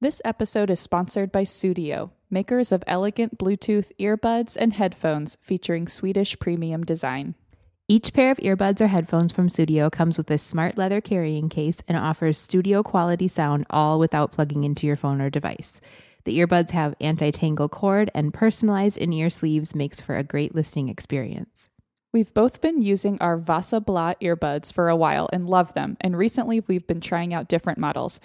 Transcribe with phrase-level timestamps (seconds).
[0.00, 6.38] This episode is sponsored by Sudio, makers of elegant Bluetooth earbuds and headphones featuring Swedish
[6.38, 7.34] premium design.
[7.88, 11.78] Each pair of earbuds or headphones from Sudio comes with a smart leather carrying case
[11.88, 15.80] and offers studio quality sound all without plugging into your phone or device.
[16.24, 21.70] The earbuds have anti-tangle cord and personalized in-ear sleeves makes for a great listening experience.
[22.12, 26.16] We've both been using our Vasa Blå earbuds for a while and love them, and
[26.16, 28.18] recently we've been trying out different models.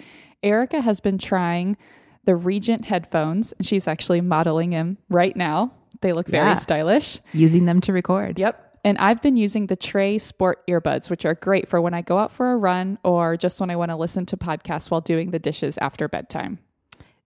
[0.44, 1.76] Erica has been trying
[2.24, 5.72] the Regent headphones, and she's actually modeling them right now.
[6.00, 6.54] They look very Yeah.
[6.54, 7.18] stylish.
[7.32, 8.38] Using them to record.
[8.38, 8.60] Yep.
[8.84, 12.18] And I've been using the Trey Sport earbuds, which are great for when I go
[12.18, 15.30] out for a run or just when I want to listen to podcasts while doing
[15.30, 16.58] the dishes after bedtime.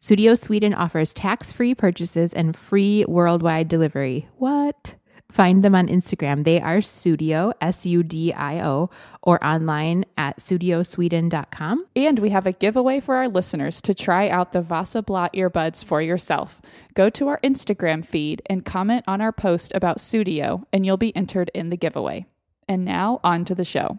[0.01, 4.29] Sudio Sweden offers tax-free purchases and free worldwide delivery.
[4.37, 4.95] What?
[5.31, 6.45] Find them on Instagram.
[6.45, 8.91] They are Sudio, S U D I O,
[9.23, 11.85] or online at sudiosweden.com.
[11.95, 15.85] And we have a giveaway for our listeners to try out the Vasa Blå earbuds
[15.85, 16.63] for yourself.
[16.95, 21.15] Go to our Instagram feed and comment on our post about Sudio, and you'll be
[21.15, 22.27] entered in the giveaway.
[22.67, 23.99] And now, on to the show.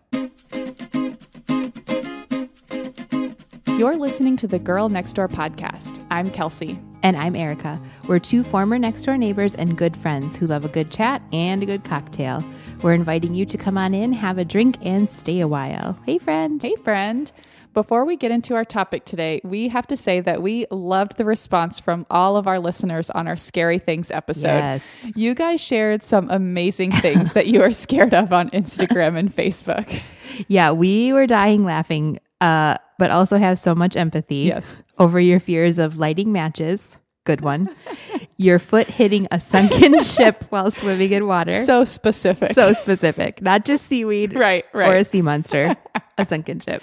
[3.79, 6.05] You're listening to the Girl Next Door podcast.
[6.11, 6.77] I'm Kelsey.
[7.01, 7.81] And I'm Erica.
[8.09, 11.63] We're two former next door neighbors and good friends who love a good chat and
[11.63, 12.43] a good cocktail.
[12.83, 15.97] We're inviting you to come on in, have a drink, and stay a while.
[16.05, 16.61] Hey, friend.
[16.61, 17.31] Hey, friend.
[17.73, 21.23] Before we get into our topic today, we have to say that we loved the
[21.23, 24.57] response from all of our listeners on our Scary Things episode.
[24.57, 24.83] Yes.
[25.15, 30.01] You guys shared some amazing things that you are scared of on Instagram and Facebook.
[30.47, 34.83] Yeah, we were dying laughing, uh, but also have so much empathy Yes.
[34.99, 36.97] over your fears of lighting matches.
[37.25, 37.69] Good one.
[38.37, 41.63] your foot hitting a sunken ship while swimming in water.
[41.63, 42.53] So specific.
[42.53, 44.89] so specific, not just seaweed Right, right.
[44.89, 45.75] or a sea monster,
[46.17, 46.81] a sunken ship.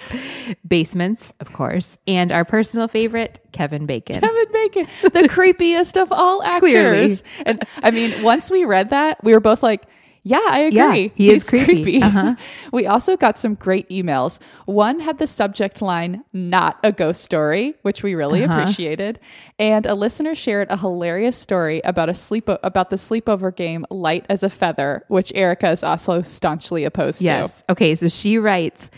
[0.67, 4.21] Basements, of course, and our personal favorite, Kevin Bacon.
[4.21, 6.61] Kevin Bacon, the creepiest of all actors.
[6.71, 7.17] Clearly.
[7.45, 9.85] And I mean, once we read that, we were both like,
[10.27, 10.77] yeah, I agree.
[10.77, 12.01] Yeah, he is He's creepy.
[12.07, 12.35] Uh-huh.
[12.73, 14.39] We also got some great emails.
[14.65, 18.53] One had the subject line, not a ghost story, which we really Uh-huh.
[18.61, 19.19] appreciated.
[19.57, 24.25] And a listener shared a hilarious story about a sleep about the sleepover game Light
[24.29, 27.25] as a Feather, which Erica is also staunchly opposed to.
[27.25, 27.63] Yes.
[27.69, 28.89] Okay, so she writes,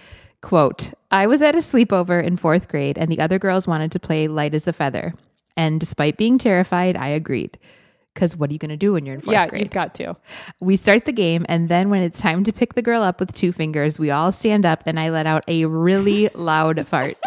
[0.42, 4.00] quote, I was at a sleepover in fourth grade and the other girls wanted to
[4.00, 5.14] play light as a feather.
[5.58, 7.58] And despite being terrified, I agreed.
[8.14, 9.62] Because what are you going to do when you're in fourth Yeah, grade?
[9.62, 10.16] you've got to.
[10.59, 13.34] We start the game, and then when it's time to pick the girl up with
[13.34, 17.18] two fingers, we all stand up, and I let out a really loud fart.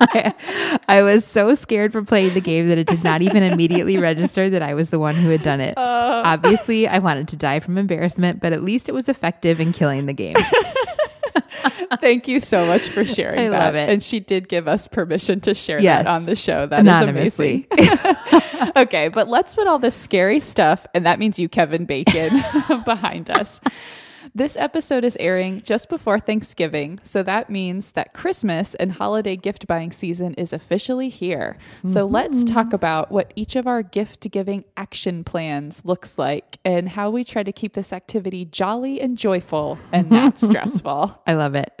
[0.00, 3.98] I, I was so scared from playing the game that it did not even immediately
[3.98, 5.74] register that I was the one who had done it.
[5.76, 6.22] Oh.
[6.24, 10.06] Obviously, I wanted to die from embarrassment, but at least it was effective in killing
[10.06, 10.36] the game.
[12.00, 13.64] Thank you so much for sharing I that.
[13.66, 13.88] love it.
[13.90, 16.04] And she did give us permission to share Yes.
[16.04, 16.66] that on the show.
[16.66, 17.66] That is Anonymously.
[17.70, 18.70] amazing.
[18.76, 22.42] okay, but let's put all this scary stuff, and that means you, Kevin Bacon,
[22.84, 23.60] behind us.
[24.34, 29.66] This episode is airing just before Thanksgiving, so that means that Christmas and holiday gift
[29.66, 31.56] buying season is officially here.
[31.84, 32.14] So mm-hmm.
[32.14, 37.10] let's talk about what each of our gift giving action plans looks like and how
[37.10, 41.22] we try to keep this activity jolly and joyful and not stressful.
[41.26, 41.80] I love it.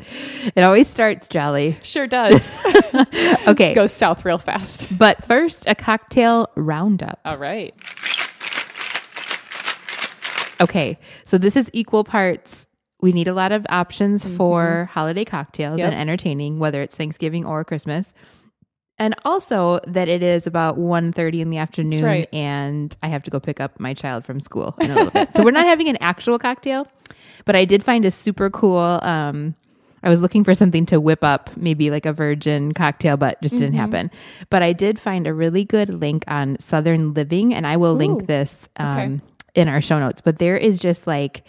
[0.54, 1.76] It always starts jolly.
[1.82, 2.58] Sure does.
[3.46, 3.74] Okay.
[3.74, 4.96] Goes south real fast.
[4.98, 7.20] But first, a cocktail roundup.
[7.24, 7.74] All right.
[10.60, 12.66] Okay, so this is equal parts.
[13.02, 15.78] We need a lot of options for holiday cocktails Mm-hmm.
[15.80, 15.92] Yep.
[15.92, 18.12] and entertaining, whether it's Thanksgiving or Christmas.
[18.98, 22.28] And also that it is about 1.30 in the afternoon right.
[22.34, 25.36] and I have to go pick up my child from school in a little bit.
[25.36, 26.88] So we're not having an actual cocktail,
[27.44, 29.54] but I did find a super cool um
[30.02, 33.56] I was looking for something to whip up, maybe like a virgin cocktail, but just
[33.56, 33.64] Mm-hmm.
[33.64, 34.10] didn't happen.
[34.50, 37.98] But I did find a really good link on Southern Living, and I will Ooh,
[37.98, 39.20] link this um,
[39.56, 40.20] in our show notes.
[40.20, 41.44] But there is just like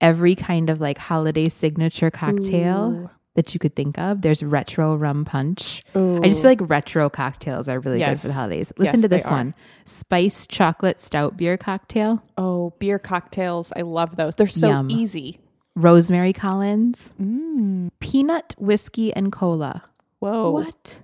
[0.00, 3.10] every kind of like holiday signature cocktail Ooh.
[3.34, 4.22] that you could think of.
[4.22, 5.82] There's retro rum punch.
[5.96, 6.18] Ooh.
[6.22, 8.70] I just feel like retro cocktails are really good for the holidays.
[8.78, 9.54] Listen Yes, to this one
[9.86, 13.72] spice chocolate stout beer cocktail, Oh, beer cocktails.
[13.74, 14.34] I love those.
[14.36, 14.90] They're so Yum.
[14.90, 15.40] easy.
[15.74, 17.90] rosemary Collins, Mm.
[18.00, 19.84] peanut whiskey and cola.
[20.20, 20.50] Whoa.
[20.50, 21.00] What?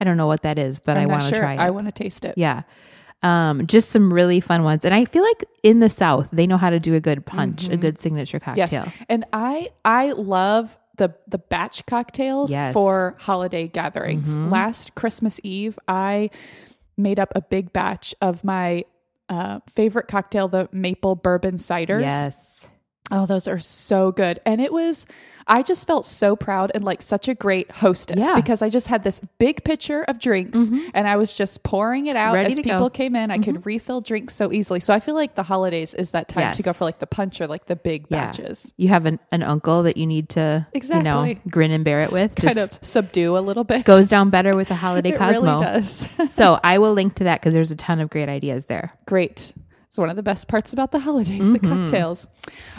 [0.00, 1.38] I don't know what that is, but I'm I want to sure.
[1.40, 1.58] try it.
[1.60, 2.34] I want to taste it.
[2.36, 2.62] yeah.
[3.22, 4.84] Um, just some really fun ones.
[4.84, 7.68] And I feel like in the South, they know how to do a good punch,
[7.68, 8.66] a good signature cocktail.
[8.66, 8.74] Mm-hmm.
[8.88, 9.06] Yes.
[9.08, 12.70] And I I love the the batch cocktails Yes.
[12.70, 12.72] Mm-hmm.
[12.74, 14.34] for holiday gatherings.
[14.36, 16.30] Last Christmas Eve, I
[16.96, 18.84] made up a big batch of my
[19.28, 22.02] uh, favorite cocktail, the maple bourbon ciders.
[22.02, 22.66] Yes.
[23.10, 24.40] Oh, those are so good.
[24.44, 25.06] And it was,
[25.46, 28.34] I just felt so proud and like such a great hostess Yeah.
[28.34, 30.88] because I just had this big pitcher of drinks mm-hmm.
[30.94, 32.90] and I was just pouring it out Ready as people go.
[32.90, 33.30] came in.
[33.30, 33.62] I could mm-hmm.
[33.62, 34.80] refill drinks so easily.
[34.80, 37.40] So I feel like the holidays is that time to go for like the punch
[37.40, 38.26] or like the big Yeah.
[38.26, 38.72] batches.
[38.76, 41.34] You have an, an uncle that you need to, you Exactly.
[41.34, 42.34] know, grin and bear it with.
[42.36, 43.84] Kind of subdue a little bit.
[43.84, 45.42] goes down better with the holiday it Cosmo.
[45.42, 46.08] really does.
[46.30, 48.92] so I will link to that because there's a ton of great ideas there.
[49.06, 49.52] Great.
[49.92, 51.80] It's one of the best parts about the holidays, the Mm-hmm.
[51.80, 52.26] cocktails.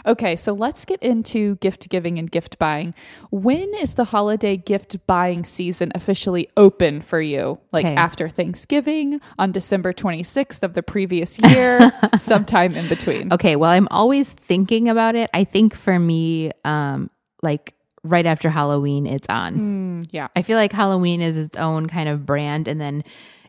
[0.03, 2.95] Okay, so let's get into gift giving and gift buying.
[3.29, 7.59] When is the holiday gift buying season officially open for you?
[7.71, 7.93] Like Okay.
[7.93, 13.31] after Thanksgiving, on December 26th of the previous year, sometime in between.
[13.31, 15.29] Okay, well, I'm always thinking about it.
[15.35, 17.11] I think for me, um,
[17.43, 20.01] like right after Halloween, it's on.
[20.03, 20.29] Mm, yeah.
[20.35, 23.03] I feel like Halloween is its own kind of brand, and then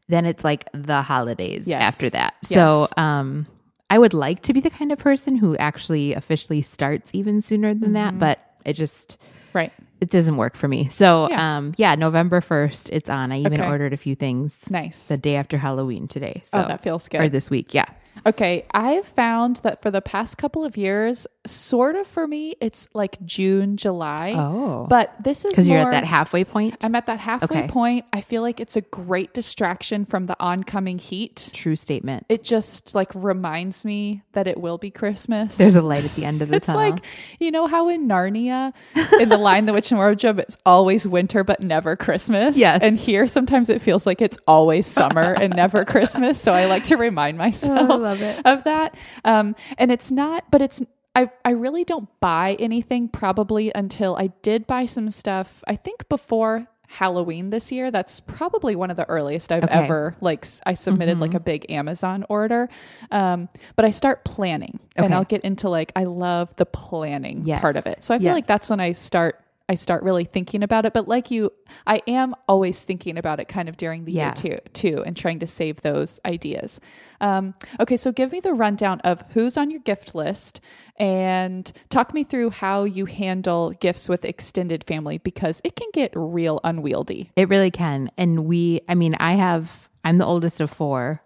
[0.08, 1.82] then it's like the holidays Yes.
[1.82, 2.36] after that.
[2.44, 3.46] So, um,
[3.90, 7.74] I would like to be the kind of person who actually officially starts even sooner
[7.74, 7.92] than Mm-hmm.
[7.94, 9.18] that, but it just
[9.52, 9.72] Right.
[10.00, 10.88] it doesn't work for me.
[10.88, 11.56] So, Yeah.
[11.58, 13.30] um, yeah, November first, it's on.
[13.32, 13.66] I even Okay.
[13.68, 15.06] ordered a few things Nice.
[15.08, 16.42] the day after Halloween today.
[16.44, 17.20] So, oh, that feels good.
[17.20, 17.86] or this week, yeah.
[18.26, 22.88] Okay, I've found that for the past couple of years, sort of for me, it's
[22.94, 24.34] like June, July.
[24.36, 26.76] Oh, But this is because you're at that halfway point.
[26.82, 27.68] I'm at that halfway Okay.
[27.68, 28.06] point.
[28.12, 31.50] I feel like it's a great distraction from the oncoming heat.
[31.52, 32.24] True statement.
[32.28, 35.56] It just like reminds me that it will be Christmas.
[35.58, 36.90] There's a light at the end of the it's tunnel.
[36.90, 37.04] like
[37.40, 38.72] you know how in Narnia,
[39.20, 42.56] in the Lion, the Witch, and Wardrobe, it's always winter but never Christmas.
[42.56, 42.78] Yes.
[42.82, 46.40] and here sometimes it feels like it's always summer and never Christmas.
[46.40, 48.40] So I like to remind myself Oh, love it.
[48.46, 48.96] of that.
[49.24, 50.82] Um, and it's not, but it's.
[51.16, 55.62] I, I really don't buy anything probably until I did buy some stuff.
[55.68, 57.90] I think before Halloween this year.
[57.90, 59.72] That's probably one of the earliest I've Okay.
[59.74, 59.84] Mm-hmm.
[59.84, 62.68] ever like I submitted like a big Amazon order.
[63.10, 67.60] Um, but I start planning, and I'll get into like I love the planning Yes.
[67.60, 68.04] part of it.
[68.04, 68.34] So I feel Yes.
[68.34, 70.92] like that's when I start I start really thinking about it.
[70.92, 71.50] But like you,
[71.86, 74.26] I am always thinking about it kind of during the Yeah.
[74.26, 76.80] year too, too, and trying to save those ideas.
[77.22, 80.60] Um, okay, so give me the rundown of who's on your gift list
[80.96, 86.12] and talk me through how you handle gifts with extended family because it can get
[86.14, 87.30] real unwieldy.
[87.36, 88.10] It really can.
[88.16, 91.20] And we, I mean, I have, I'm the oldest of four,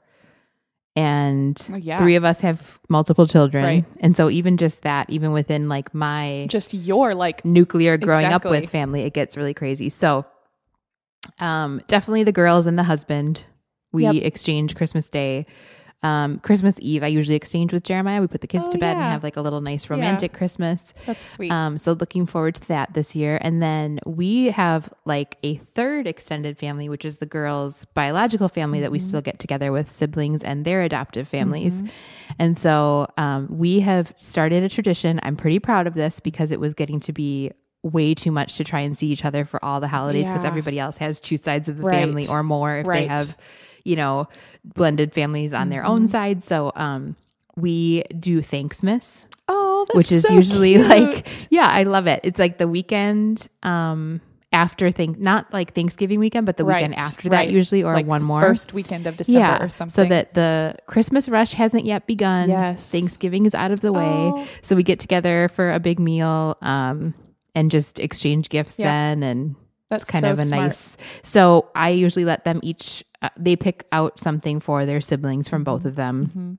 [0.97, 1.99] and Oh, yeah.
[1.99, 3.65] three of us have multiple children.
[3.65, 3.85] Right.
[4.01, 8.45] And so, even just that, even within like my Just your like nuclear growing up
[8.45, 9.91] with family, it gets really crazy.
[9.91, 10.25] So,
[11.41, 13.45] um, definitely the girls and the husband.
[13.93, 14.17] We Yep.
[14.25, 15.47] exchange Christmas Day.
[16.05, 18.21] Um, Christmas Eve, I usually exchange with Jeremiah.
[18.21, 20.95] We put the kids Oh, to bed and have like a little nice romantic Christmas.
[21.07, 21.51] that's sweet.
[21.51, 23.39] Um, so looking forward to that this year.
[23.43, 28.81] And then we have like a third extended family, which is the girls' biological family
[28.81, 29.09] that we Mm-hmm.
[29.09, 31.83] still get together with siblings and their adoptive families.
[32.39, 35.19] And so um, we have started a tradition.
[35.25, 37.51] I'm pretty proud of this because it was getting to be
[37.83, 40.49] way too much to try and see each other for all the holidays because Yeah.
[40.49, 41.95] everybody else has two sides of the Right.
[41.95, 43.03] family or more if Right.
[43.03, 43.37] they have
[43.85, 44.29] you know
[44.65, 45.91] blended families on their Mm-hmm.
[45.91, 47.17] own side so um
[47.57, 50.87] we do thanksmas oh, that's which is so usually cute.
[50.89, 54.21] like yeah i love it it's like the weekend um
[54.53, 58.07] after think not like thanksgiving weekend but the weekend Right, after that usually or Like
[58.07, 59.93] one more first weekend of December yeah or something.
[60.05, 62.91] so that the christmas rush hasn't yet begun Yes.
[62.91, 64.47] thanksgiving is out of the way Oh.
[64.63, 67.13] so we get together for a big meal um
[67.55, 68.87] and just exchange gifts Yeah.
[68.87, 69.57] then and
[69.91, 70.63] that's kind so of a smart.
[70.69, 75.49] nice so i usually let them each uh, they pick out something for their siblings
[75.49, 75.65] from Mm-hmm.
[75.75, 76.59] both of them Mhm.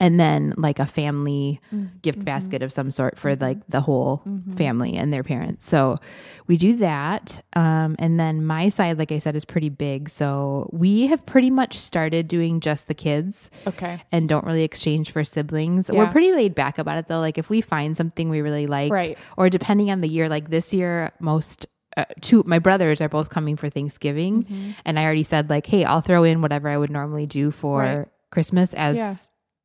[0.00, 4.22] and then like a family Mm, gift basket of some sort for like the whole
[4.24, 4.56] Mhm.
[4.56, 5.98] family and their parents so
[6.46, 10.70] we do that um, and then my side like i said is pretty big so
[10.72, 13.98] we have pretty much started doing just the kids Okay.
[14.12, 17.50] and don't really exchange for siblings we're pretty laid back about it though like if
[17.50, 19.18] we find something we really like Right.
[19.36, 23.30] or depending on the year like this year most uh, two my brothers are both
[23.30, 24.74] coming for thanksgiving Mhm.
[24.84, 27.80] and i already said like hey i'll throw in whatever i would normally do for
[27.80, 28.06] Right.
[28.30, 29.14] christmas as Yeah.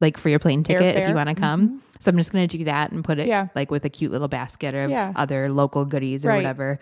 [0.02, 2.58] like for your plane ticket if you want to come so i'm just going to
[2.58, 3.48] do that and put it Yeah.
[3.56, 5.12] like with a cute little basket of Yeah.
[5.16, 6.38] other local goodies or Right.
[6.38, 6.80] whatever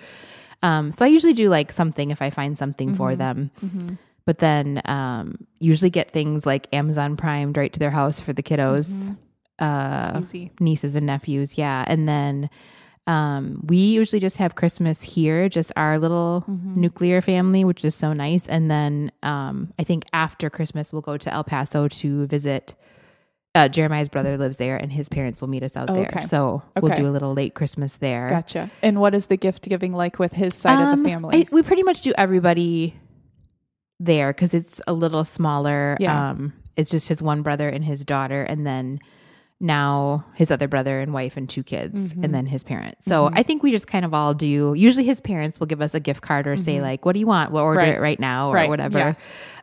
[0.63, 3.17] um, so i usually do like something if i find something for Mhm.
[3.17, 3.97] them Mhm.
[4.25, 8.43] but then um, usually get things like amazon primed right to their house for the
[8.43, 9.17] kiddos Mhm.
[9.59, 10.21] uh,
[10.59, 12.49] nieces and nephews yeah and then
[13.07, 16.75] um, we usually just have christmas here just our little Mhm.
[16.75, 21.17] nuclear family which is so nice and then um, i think after christmas we'll go
[21.17, 22.75] to el paso to visit
[23.55, 26.07] uh, jeremiah's brother lives there and his parents will meet us out Okay.
[26.13, 28.69] there so we'll do a little late christmas there Gotcha.
[28.81, 31.37] And what is the gift giving like with his side of Um, the family?
[31.41, 32.95] I- we pretty much do everybody
[33.99, 36.29] there because it's a little smaller Yeah.
[36.29, 38.99] um it's just his one brother and his daughter and then
[39.61, 43.05] now his other brother and wife and two kids and then his parents.
[43.05, 45.93] So I think we just kind of all do usually his parents will give us
[45.93, 47.51] a gift card or say like what do you want?
[47.51, 47.93] We'll order Right.
[47.95, 48.69] it right now or Right.
[48.69, 48.97] whatever.
[48.97, 49.13] Yeah.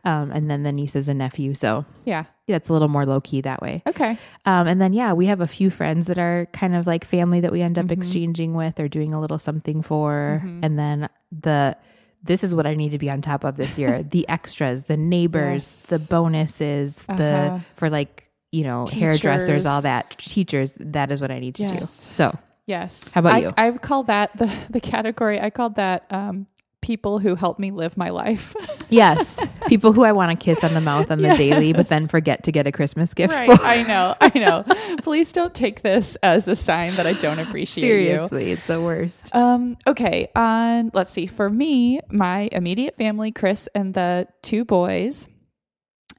[0.05, 1.53] Um, and then the nieces and nephew.
[1.53, 2.23] So Yeah.
[2.47, 3.83] that's a little more low key that way.
[3.87, 4.17] Okay.
[4.45, 7.41] Um, and then yeah, we have a few friends that are kind of like family
[7.41, 7.99] that we end up Mm-hmm.
[8.01, 10.41] exchanging with or doing a little something for.
[10.63, 11.75] And then the
[12.23, 14.97] this is what I need to be on top of this year: the extras, the
[14.97, 15.85] neighbors, Yes.
[15.87, 17.17] the bonuses, Uh-huh.
[17.17, 20.73] the for like you know hairdressers, all that teachers.
[20.77, 21.85] That is what I need to do.
[21.85, 22.37] So
[22.69, 23.11] Yes.
[23.11, 23.51] How about I, you?
[23.57, 25.41] I've called that the the category.
[25.41, 26.45] I called that um,
[26.81, 28.55] people who help me live my life.
[28.89, 32.07] yes, people who I want to kiss on the mouth on the daily, but then
[32.07, 33.33] forget to get a Christmas gift.
[33.33, 33.51] right.
[33.51, 33.65] for.
[33.65, 34.15] I know.
[34.21, 34.97] I know.
[35.01, 37.89] Please don't take this as a sign that I don't appreciate you.
[37.89, 39.35] Seriously, it's the worst.
[39.35, 40.29] Um, okay.
[40.35, 41.25] On let's see.
[41.25, 45.27] For me, my immediate family, Chris and the two boys.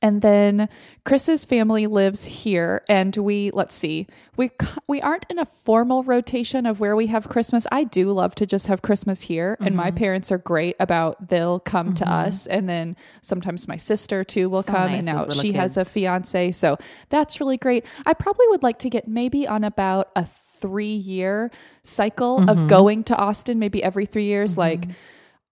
[0.02, 0.68] And then
[1.04, 4.06] Chris's family lives here and we let's see.
[4.36, 4.50] We
[4.86, 7.66] we aren't in a formal rotation of where we have Christmas.
[7.70, 9.76] I do love to just have Christmas here and Mm-hmm.
[9.76, 14.48] my parents are great about they'll come to us and then sometimes my sister too
[14.48, 16.52] will So come nice and now she has a fiance.
[16.52, 16.78] So
[17.10, 17.84] that's really great.
[18.06, 21.50] I probably would like to get maybe on about a three year
[21.82, 22.48] cycle Mm-hmm.
[22.48, 24.86] of going to Austin, maybe every three years, like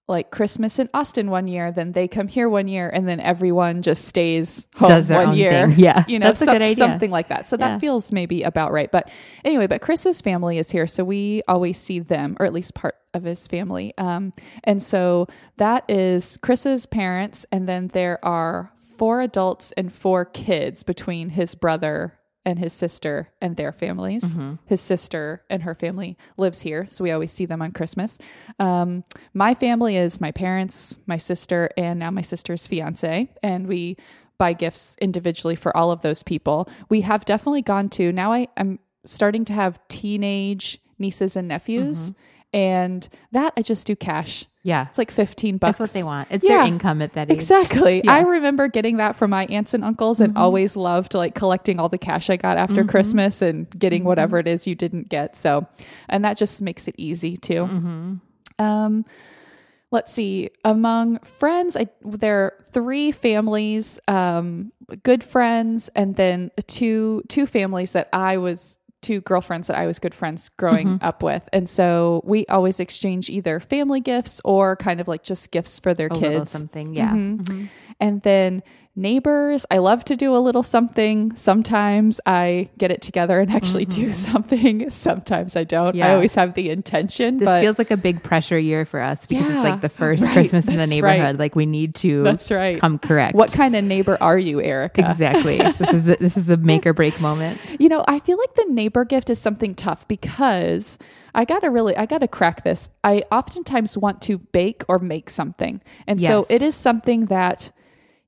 [0.08, 3.82] like Christmas in Austin one year, then they come here one year, and then everyone
[3.82, 5.68] just stays home Does their one own year.
[5.68, 5.78] thing.
[5.78, 6.76] Yeah, you know, that's a good idea.
[6.76, 7.46] something like that.
[7.48, 7.68] So Yeah.
[7.68, 8.90] that feels maybe about right.
[8.90, 9.10] But
[9.44, 12.94] anyway, but Chris's family is here, so we always see them, or at least part
[13.14, 13.92] of his family.
[13.98, 14.32] Um,
[14.64, 15.26] and so
[15.58, 21.54] that is Chris's parents, and then there are four adults and four kids between his
[21.54, 24.24] brother and his sister and their families.
[24.24, 24.54] Mm-hmm.
[24.66, 28.18] His sister and her family lives here, so we always see them on Christmas.
[28.58, 29.04] Um,
[29.34, 33.96] my family is my parents, my sister, and now my sister's fiance, and we
[34.38, 36.68] buy gifts individually for all of those people.
[36.88, 38.32] We have definitely gone to now.
[38.32, 42.12] I am starting to have teenage nieces and nephews,
[42.52, 44.46] and that I just do cash.
[44.68, 45.78] Yeah, It's like fifteen bucks.
[45.78, 46.28] that's what they want.
[46.30, 46.58] It's Yeah.
[46.58, 47.34] their income at that age.
[47.36, 48.02] Exactly.
[48.04, 48.12] Yeah.
[48.12, 51.88] I remember getting that from my aunts and uncles and always loved like collecting all
[51.88, 55.36] the cash I got after Christmas and getting whatever it is you didn't get.
[55.36, 55.66] So,
[56.08, 58.20] and that just makes it easy too.
[58.58, 59.04] Um,
[59.90, 60.50] let's see.
[60.64, 64.72] Among friends, I, there are three families, um,
[65.02, 69.98] good friends, and then two two families that I was two girlfriends that I was
[69.98, 75.00] good friends growing up with, and so we always exchange either family gifts or kind
[75.00, 76.50] of like just gifts for their A kids.
[76.50, 76.94] something.
[76.94, 77.12] Yeah.
[77.12, 77.38] Mhm.
[77.38, 77.68] Mhm.
[78.00, 78.62] And then
[78.98, 81.34] neighbors, I love to do a little something.
[81.34, 84.90] Sometimes I get it together and actually do something.
[85.08, 85.94] Sometimes I don't.
[85.96, 86.14] I Mm-hmm.
[86.14, 89.46] Always have the intention, This but feels like a big pressure year for us because
[89.48, 90.32] Yeah, it's like the first right.
[90.32, 91.20] Christmas in the neighborhood.
[91.20, 91.38] right.
[91.38, 92.78] Like we need to that's right.
[92.80, 93.34] come correct.
[93.34, 95.08] What kind of neighbor are you, Erica?
[95.10, 95.58] exactly?
[95.78, 97.60] this is a, this is a make or break moment.
[97.78, 100.98] You know, I feel like the neighbor gift is something tough because
[101.34, 102.90] I gotta really, I gotta crack this.
[103.04, 105.80] I oftentimes want to bake or make something.
[106.06, 107.70] And so it is something that,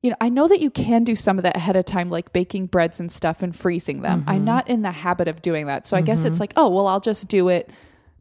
[0.03, 2.33] you know, I know that you can do some of that ahead of time, like
[2.33, 4.21] baking breads and stuff and freezing them.
[4.21, 4.31] Mm-hmm.
[4.31, 5.87] I'm not in the habit of doing that.
[5.87, 7.71] So I guess it's like, oh, well, I'll just do it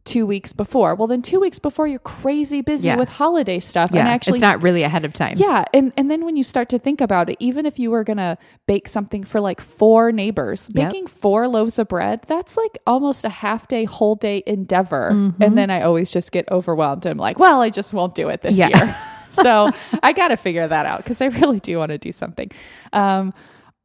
[0.05, 0.95] two weeks before.
[0.95, 2.98] Well, then two weeks before, you're crazy busy Yeah.
[2.98, 3.91] with holiday stuff.
[3.93, 5.36] Yeah, and actually, it's not really ahead of time.
[5.38, 8.03] yeah, and and then when you start to think about it, even if you were
[8.03, 10.89] gonna bake something for like four neighbors, Yep.
[10.89, 15.12] baking four loaves of bread, that's like almost a half day, whole day endeavor.
[15.13, 15.43] Mm-hmm.
[15.43, 17.05] And then I always just get overwhelmed.
[17.05, 18.69] I'm like, well, I just won't do it this Yeah.
[18.75, 18.98] year.
[19.29, 19.71] so
[20.03, 22.51] I got to figure that out because I really do want to do something.
[22.93, 23.33] Um,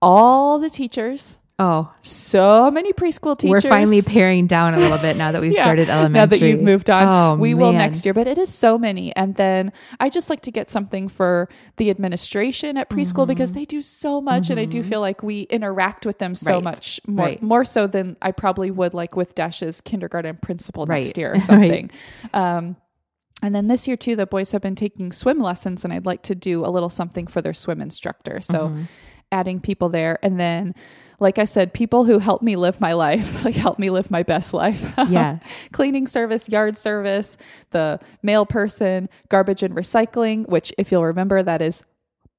[0.03, 3.63] all the teachers, Oh, so many preschool teachers.
[3.63, 6.19] we're finally paring down a little bit now that we've Yeah, started elementary.
[6.19, 8.13] Now that you've moved on, Oh, we will next year.
[8.13, 9.15] But it is so many.
[9.15, 9.71] And then
[10.01, 13.59] I just like to get something for the administration at preschool because Mm-hmm.
[13.61, 16.65] they do so much, and I do feel like we interact with them so Right,
[16.65, 17.41] much more, right.
[17.43, 21.41] more so than I probably would like with Dash's kindergarten principal Right, next year or
[21.53, 21.89] something.
[22.33, 22.75] Um,
[23.45, 26.23] and then this year too, the boys have been taking swim lessons, and I'd like
[26.25, 28.41] to do a little something for their swim instructor.
[28.41, 28.83] So Mm-hmm.
[29.31, 30.75] adding people there, and then.
[31.21, 34.25] Like I said, people who help me live my life, like help me live my
[34.25, 34.85] best life.
[35.09, 35.39] Yeah.
[35.73, 37.37] Cleaning service, yard service,
[37.71, 41.85] the mail person, garbage and recycling, which if you'll remember, that is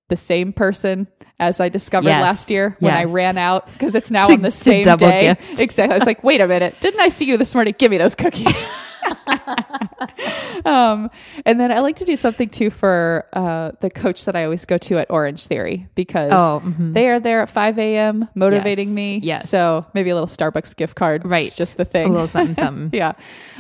[0.09, 1.07] the same person
[1.39, 2.21] as I discovered Yes.
[2.21, 5.35] last year when I ran out because it's now a- on the same day.
[5.35, 5.59] gift.
[5.62, 5.93] Exactly.
[5.93, 7.75] I was like, wait a minute, didn't I see you this morning?
[7.77, 8.65] Give me those cookies.
[10.65, 11.09] um,
[11.45, 14.65] and then I like to do something too for uh, the coach that I always
[14.65, 16.93] go to at Orange Theory because Oh, mhm.
[16.93, 18.27] they are there at 5 a.m.
[18.35, 19.19] motivating Yes, me.
[19.24, 19.50] yes.
[19.50, 21.25] So maybe a little Starbucks gift card.
[21.25, 21.45] Right.
[21.45, 22.07] It's just the thing.
[22.09, 22.89] a little something, something.
[22.97, 23.13] yeah.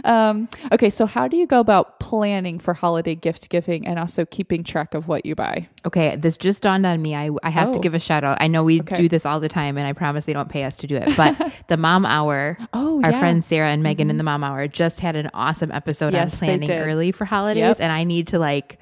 [0.03, 0.89] Um, okay.
[0.89, 4.93] So how do you go about planning for holiday gift giving and also keeping track
[4.93, 5.67] of what you buy?
[5.85, 7.13] Okay, this just dawned on me.
[7.15, 7.81] I, I have to Oh.
[7.81, 8.37] give a shout out.
[8.41, 8.95] I know we Okay.
[8.95, 11.15] do this all the time, and I promise they don't pay us to do it.
[11.15, 11.35] But
[11.67, 13.19] the Mom Hour, Oh, our yeah.
[13.19, 16.47] friends Sarah and Megan in the Mom Hour just had an awesome episode Yes, on
[16.47, 17.77] planning early for holidays, Yep.
[17.81, 18.79] and I need to like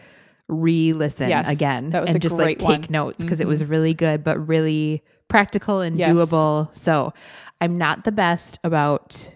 [0.47, 2.81] re-listen Yes, again that was and just like great take one.
[2.83, 2.93] Mm-hmm.
[2.93, 6.09] notes because it was really good, but really practical and Yes.
[6.09, 6.73] doable.
[6.75, 7.13] So
[7.61, 9.29] I'm not the best about.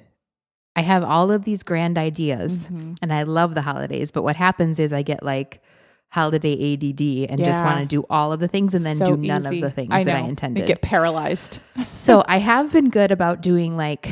[0.76, 2.94] I have all of these grand ideas, Mm-hmm.
[3.02, 4.12] and I love the holidays.
[4.12, 5.62] But what happens is I get like
[6.10, 9.18] holiday ADD and just want to do all of the things and then So do
[9.18, 9.58] none easy.
[9.58, 10.62] of the things I that I intended.
[10.62, 11.60] You get paralyzed.
[11.96, 14.10] so I have been good about doing like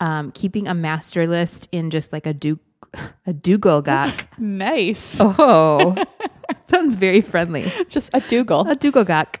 [0.00, 2.58] um, keeping a master list in just like a do
[3.26, 3.32] a
[3.82, 4.26] Doc.
[4.38, 5.18] nice.
[5.20, 5.94] oh,
[6.68, 7.70] sounds very friendly.
[7.88, 8.66] Just a Dougal.
[8.68, 9.40] A Doc.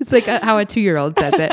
[0.00, 1.52] It's like a, how a two year old says it.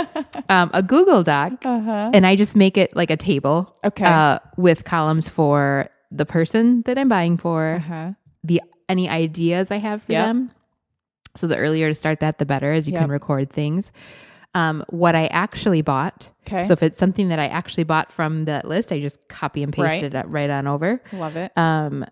[0.50, 2.12] Um, a Google Doc, Uh-huh.
[2.14, 3.76] and I just make it like a table.
[3.84, 4.06] Okay.
[4.06, 8.12] Uh, with columns for the person that I'm buying for, Uh-huh.
[8.44, 10.26] the any ideas I have for Yep.
[10.26, 10.52] them.
[11.36, 13.02] So the earlier to start that, the better, as you Yep.
[13.04, 13.92] can record things.
[14.58, 16.30] Um, what I actually bought.
[16.48, 16.64] Okay.
[16.64, 19.72] So if it's something that I actually bought from that list, I just copy and
[19.74, 20.04] paste Right.
[20.04, 21.02] it right on over.
[21.14, 21.52] Love it.
[21.58, 22.06] Um,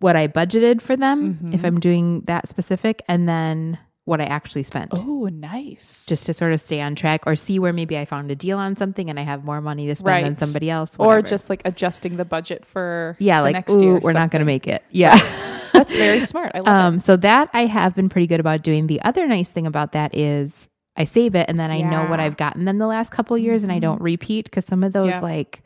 [0.00, 1.54] what I budgeted for them, Mhm.
[1.54, 4.92] if I'm doing that specific, and then what I actually spent.
[4.96, 6.06] Oh, nice.
[6.08, 8.58] Just to sort of stay on track or see where maybe I found a deal
[8.58, 10.40] on something and I have more money to spend than Right.
[10.40, 10.96] somebody else.
[10.98, 14.00] or just like adjusting the budget for yeah, the like next ooh, year.
[14.02, 14.82] we're not going to make it.
[14.90, 15.14] Yeah.
[15.74, 16.52] That's very smart.
[16.54, 18.86] I love Um, so that I have been pretty good about doing.
[18.88, 22.10] The other nice thing about that is I save it and then I know what
[22.18, 22.20] Mm-hmm.
[22.20, 24.92] I've gotten them the last couple of years and I don't repeat because some of
[24.92, 25.20] those Yeah.
[25.20, 25.62] like,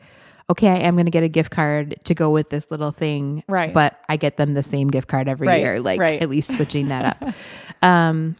[0.49, 3.43] okay, I am going to get a gift card to go with this little thing,
[3.47, 3.73] Right.
[3.73, 6.21] But I get them the same gift card every Right, year, like right.
[6.21, 7.33] at least switching that up.
[7.81, 8.35] um,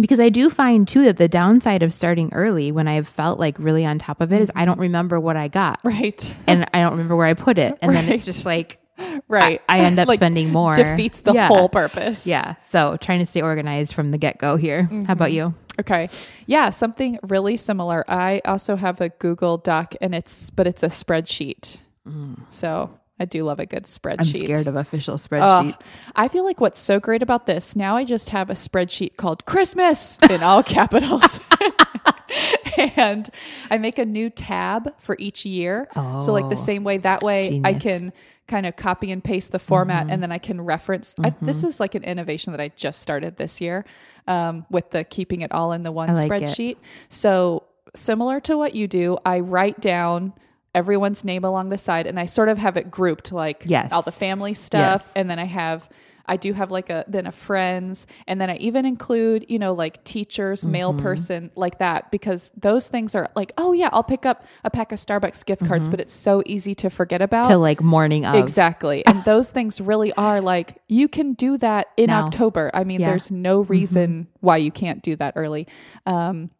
[0.00, 3.58] because I do find too that the downside of starting early when I've felt like
[3.58, 4.66] really on top of it is I Mm-hmm.
[4.66, 5.80] don't remember what I got.
[5.84, 6.34] Right.
[6.46, 8.78] and I don't remember where I put it, and then it's just like
[9.28, 9.60] right.
[9.68, 10.74] I end up Like, spending more.
[10.74, 11.48] Defeats the Yeah.
[11.48, 12.26] whole purpose.
[12.26, 12.54] Yeah.
[12.70, 14.84] So trying to stay organized from the get go here.
[14.84, 15.10] How Mm-hmm.
[15.12, 15.54] about you?
[15.80, 16.08] Okay.
[16.46, 18.04] Yeah, something really similar.
[18.10, 21.78] I also have a Google Doc and it's but it's a spreadsheet.
[22.48, 24.16] So I do love a good spreadsheet.
[24.18, 24.40] Mm.
[24.40, 25.76] I'm scared of official Oh, spreadsheets.
[26.16, 29.44] I feel like what's so great about this now I just have a spreadsheet called
[29.44, 31.40] Christmas in all capitals.
[32.96, 33.28] and
[33.70, 35.88] I make a new tab for each year.
[35.94, 38.12] So like the Oh, same way that way I can
[38.46, 41.80] kind of copy and paste the format and then I can reference I, this is
[41.80, 43.84] like an innovation that I just started this year
[44.28, 46.30] um, with the keeping it all in the one like it.
[46.44, 46.76] spreadsheet.
[47.08, 47.64] So
[47.94, 50.34] similar to what you do, I write down
[50.74, 53.90] everyone's name along the side and I sort of have it grouped like Yes.
[53.90, 55.12] all the family stuff Yes.
[55.16, 55.88] and then I have
[56.28, 59.72] I do have like a then a friends and then I even include, you know,
[59.72, 61.02] like teachers, mail Mm-hmm.
[61.02, 64.92] person like that because those things are like, oh yeah, I'll pick up a pack
[64.92, 65.90] of Starbucks gift cards, Mm-hmm.
[65.92, 67.48] but it's so easy to forget about.
[67.48, 68.34] To like morning of.
[68.36, 69.04] Exactly.
[69.08, 72.26] And those things really are like you can do that in Now.
[72.26, 72.70] October.
[72.74, 73.06] I mean, Yeah.
[73.06, 73.10] Mm-hmm.
[73.12, 75.66] there's no reason why you can't do that early.
[76.06, 76.50] Um,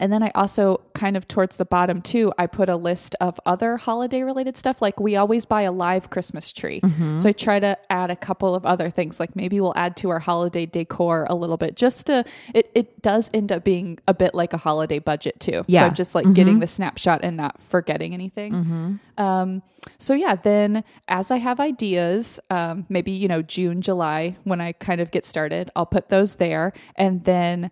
[0.00, 3.38] and then I also kind of towards the bottom too, I put a list of
[3.44, 4.80] other holiday related stuff.
[4.80, 6.80] Like we always buy a live Christmas tree.
[6.80, 7.20] Mm-hmm.
[7.20, 9.20] So I try to add a couple of other things.
[9.20, 13.02] Like maybe we'll add to our holiday decor a little bit just to, it, it
[13.02, 15.64] does end up being a bit like a holiday budget too.
[15.66, 15.80] Yeah.
[15.80, 18.98] So I'm just like getting the snapshot and not forgetting anything.
[19.18, 19.62] Um,
[19.98, 24.72] so yeah, then as I have ideas, um, maybe you know June, July, when I
[24.72, 27.70] kind of get started, I'll put those there, and then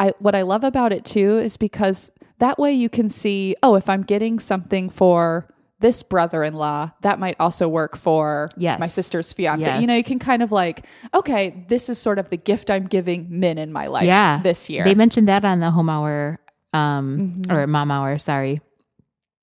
[0.00, 3.74] I what I love about it too is because that way you can see, oh,
[3.76, 5.46] if I'm getting something for
[5.80, 8.78] this brother-in-law, that might also work for Yes.
[8.80, 9.64] my sister's fiance.
[9.66, 9.80] Yes.
[9.80, 10.84] You know, you can kind of like,
[11.14, 14.40] okay, this is sort of the gift I'm giving men in my life Yeah.
[14.42, 14.84] this year.
[14.84, 16.38] They mentioned that on the home hour,
[16.74, 18.60] um, or mom hour, sorry.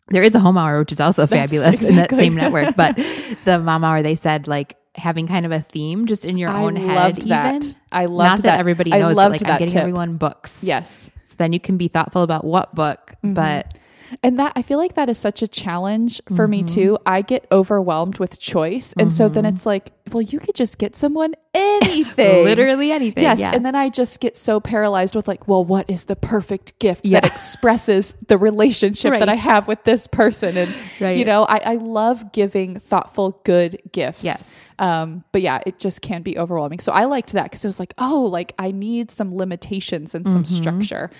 [0.09, 2.75] There is a home hour, which is also That's fabulous in that same network.
[2.75, 2.95] But
[3.45, 6.61] the mom hour, they said like having kind of a theme just in your I
[6.63, 7.55] own head, loved that.
[7.63, 7.75] even.
[7.91, 8.59] I loved Not that, that.
[8.59, 9.81] everybody I knows, but loved like I'm getting tip.
[9.81, 10.57] everyone books.
[10.63, 11.09] Yes.
[11.27, 13.33] So then you can be thoughtful about what book, Mm-hmm.
[13.33, 13.77] but
[14.23, 16.73] And that I feel like that is such a challenge for me Mm-hmm.
[16.75, 16.97] too.
[17.05, 18.93] I get overwhelmed with choice.
[18.97, 22.43] And so then it's like, well, you could just get someone anything.
[22.43, 23.23] literally anything.
[23.23, 23.39] Yes.
[23.39, 23.51] yeah.
[23.53, 27.05] And then I just get so paralyzed with like, well, what is the perfect gift
[27.05, 27.19] Yeah.
[27.19, 30.55] that expresses the relationship that I have with this person?
[30.57, 31.17] And Right.
[31.17, 34.23] you know, I, I love giving thoughtful, good gifts.
[34.23, 34.43] Yes.
[34.79, 36.79] Um, but yeah, it just can be overwhelming.
[36.79, 40.25] So I liked that because it was like, oh, like I need some limitations and
[40.27, 40.53] some Mm-hmm.
[40.55, 41.11] structure.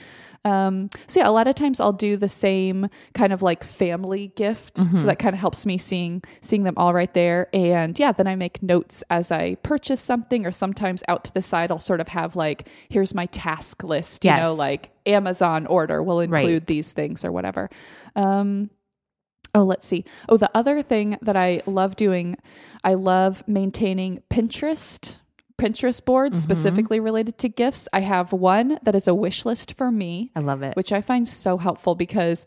[0.47, 4.31] Um, so yeah, a lot of times I'll do the same kind of like family
[4.35, 4.75] gift.
[4.75, 4.95] Mm-hmm.
[4.95, 7.49] So that kind of helps me seeing seeing them all right there.
[7.53, 11.41] And yeah, then I make notes as I purchase something, or sometimes out to the
[11.41, 14.43] side, I'll sort of have like, here's my task list, you Yes.
[14.43, 16.67] know, like Amazon order will include Right.
[16.67, 17.69] these things or whatever.
[18.15, 18.69] Um,
[19.53, 20.05] oh, let's see.
[20.29, 22.37] Oh, the other thing that I love doing,
[22.83, 25.17] I love maintaining Pinterest.
[25.57, 26.43] Pinterest boards Mm-hmm.
[26.43, 27.87] specifically related to gifts.
[27.91, 30.75] I have one that is a wish list for me I love it.
[30.75, 32.45] which I find so helpful because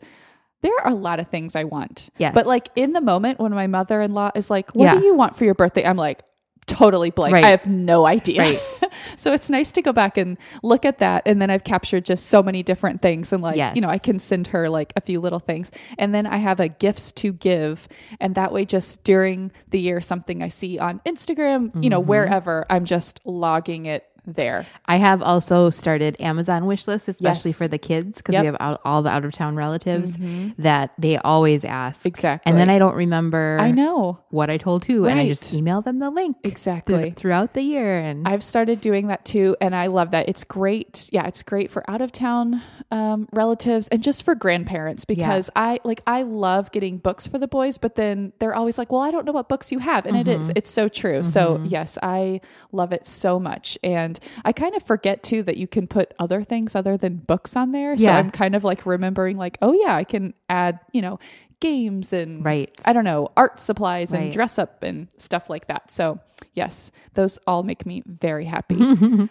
[0.61, 2.09] there are a lot of things I want.
[2.17, 2.33] Yes.
[2.33, 4.99] But like in the moment when my mother in law is like, What Yeah.
[4.99, 5.85] do you want for your birthday?
[5.85, 6.21] I'm like,
[6.67, 7.33] totally blank.
[7.33, 7.43] Right.
[7.45, 8.39] I have no idea.
[8.41, 8.61] Right.
[9.15, 11.23] so it's nice to go back and look at that.
[11.25, 13.31] And then I've captured just so many different things.
[13.33, 13.75] And like, Yes.
[13.75, 15.71] you know, I can send her like a few little things.
[15.97, 17.87] And then I have a gifts to give.
[18.19, 22.09] And that way, just during the year, something I see on Instagram, you know, Mm-hmm.
[22.09, 24.65] wherever, I'm just logging it there.
[24.85, 27.57] I have also started Amazon wish lists, especially Yes.
[27.57, 28.41] for the kids, because Yep.
[28.41, 30.11] we have out, all the out of town relatives
[30.59, 32.05] that they always ask.
[32.05, 32.49] Exactly.
[32.49, 34.19] And then I don't remember I know.
[34.29, 35.53] what I told who, and I just Right.
[35.59, 36.97] email them the link Exactly.
[37.01, 37.99] th- throughout the year.
[37.99, 40.29] And I've started doing that too, and I love that.
[40.29, 41.09] It's great.
[41.11, 45.79] Yeah, it's great for out of town um, relatives and just for grandparents because I
[45.85, 49.11] like I love getting books for the boys, but then they're always like, "Well, I
[49.11, 50.41] don't know what books you have," and it Mm-hmm.
[50.41, 50.51] is.
[50.57, 51.23] It's so true.
[51.23, 52.41] So yes, I
[52.73, 54.10] love it so much, and
[54.45, 57.71] I kind of forget too that you can put other things other than books on
[57.71, 57.95] there.
[57.97, 61.19] So I'm kind of like remembering, like, oh yeah, I can add, you know.
[61.59, 62.71] Games and Right.
[62.85, 65.91] I don't know, art supplies and dress up and stuff like that.
[65.91, 66.19] So,
[66.55, 68.81] yes, those all make me very happy.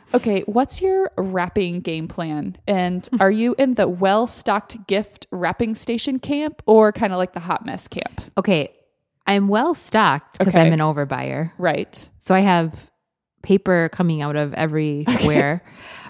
[0.15, 2.57] okay, what's your wrapping game plan?
[2.69, 7.33] And are you in the well stocked gift wrapping station camp or kind of like
[7.33, 8.21] the hot mess camp?
[8.39, 8.73] okay,
[9.27, 10.67] I'm well stocked because Okay.
[10.69, 11.51] I'm an overbuyer.
[11.59, 12.09] Right.
[12.21, 12.90] So I have
[13.43, 15.63] paper coming out of everywhere.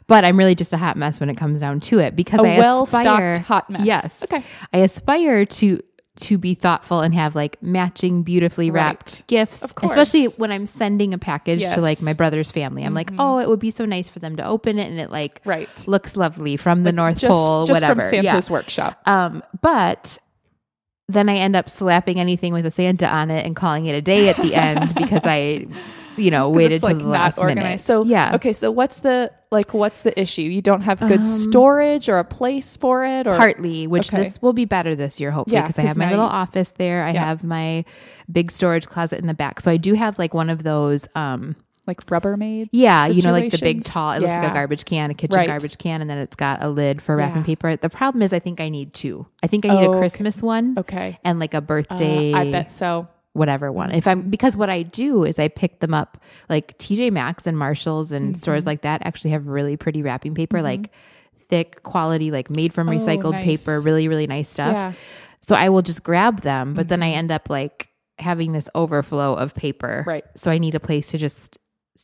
[0.07, 2.55] But I'm really just a hot mess when it comes down to it because A
[2.55, 3.83] I well aspire, stocked hot mess.
[3.85, 4.23] Yes.
[4.25, 4.43] Okay.
[4.73, 5.81] I aspire to
[6.19, 9.25] to be thoughtful and have like matching beautifully wrapped Right.
[9.27, 9.93] gifts Of course.
[9.93, 11.77] especially when i'm sending a package Yes.
[11.77, 14.37] to like my brother's family i'm like oh it would be so nice for them
[14.37, 15.69] to open it and it like Right.
[15.87, 19.01] looks lovely from the north Just, pole just whatever from Santa's workshop.
[19.07, 20.19] um but
[21.09, 24.03] then i end up slapping anything with a santa on it and calling it a
[24.03, 25.67] day at the end because i
[26.21, 27.85] you know waited it's till like the not last minute organized.
[27.85, 30.43] So yeah Okay, so what's the like what's the issue?
[30.43, 34.23] You don't have good Um, storage or a place for it or partly, which Okay.
[34.25, 36.31] this will be better this year, hopefully, Yeah, because I 'cause have my little you-
[36.31, 37.03] office there.
[37.05, 37.25] I Yeah.
[37.25, 37.85] have my
[38.31, 39.61] big storage closet in the back.
[39.61, 41.57] So I do have like one of those, um,
[41.89, 42.69] like Rubbermaid?
[42.71, 45.35] yeah, you know, like the big tall, it looks like a garbage can, a kitchen
[45.37, 45.49] Right.
[45.49, 47.47] garbage can, and then it's got a lid for wrapping Yeah.
[47.47, 47.75] paper.
[47.75, 49.27] The problem is, I think I need two.
[49.43, 49.99] I think I need Oh, a okay.
[49.99, 51.19] Christmas one Okay.
[51.25, 52.33] and like a Uh, birthday.
[52.33, 53.09] I bet so.
[53.33, 53.93] Whatever one.
[53.93, 57.57] If I'm because what I do is I pick them up like TJ Maxx and
[57.59, 58.41] Marshalls and Mm-hmm.
[58.43, 60.91] stores like that actually have really pretty wrapping paper, like
[61.49, 63.45] thick quality, like made from recycled Oh, nice.
[63.45, 64.75] paper, really, really nice stuff.
[64.75, 64.93] Yeah.
[65.43, 67.17] So I will just grab them, but then I Mhm.
[67.17, 67.89] end up like
[68.19, 70.05] having this overflow of paper.
[70.07, 70.25] Right.
[70.37, 71.59] So I need a place to just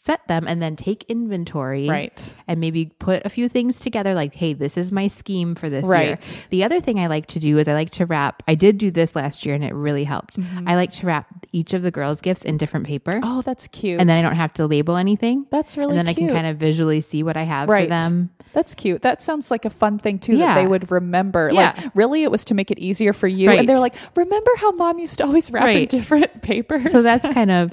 [0.07, 2.35] set them and then take inventory Right.
[2.47, 5.83] and maybe put a few things together like hey this is my scheme for this
[5.85, 6.45] year Right.
[6.51, 8.91] the other thing i like to do is i like to wrap i did do
[8.93, 12.21] this last year and it really helped i like to wrap each of the girls
[12.21, 13.25] gifts in different paper Mm-hmm.
[13.39, 13.99] Oh, that's cute.
[14.01, 15.99] and then i don't have to label anything That's really cute.
[15.99, 16.31] and then cute.
[16.31, 17.85] i can kind of visually see what i have Right.
[17.85, 19.03] for them That's cute.
[19.03, 20.55] That sounds like a fun thing too Yeah.
[20.55, 21.51] that they would remember.
[21.53, 21.75] Yeah.
[21.77, 23.49] Like really it was to make it easier for you.
[23.51, 23.59] Right.
[23.59, 26.91] And they're like, remember how mom used to always wrap in different papers?
[26.91, 27.73] so that's kind of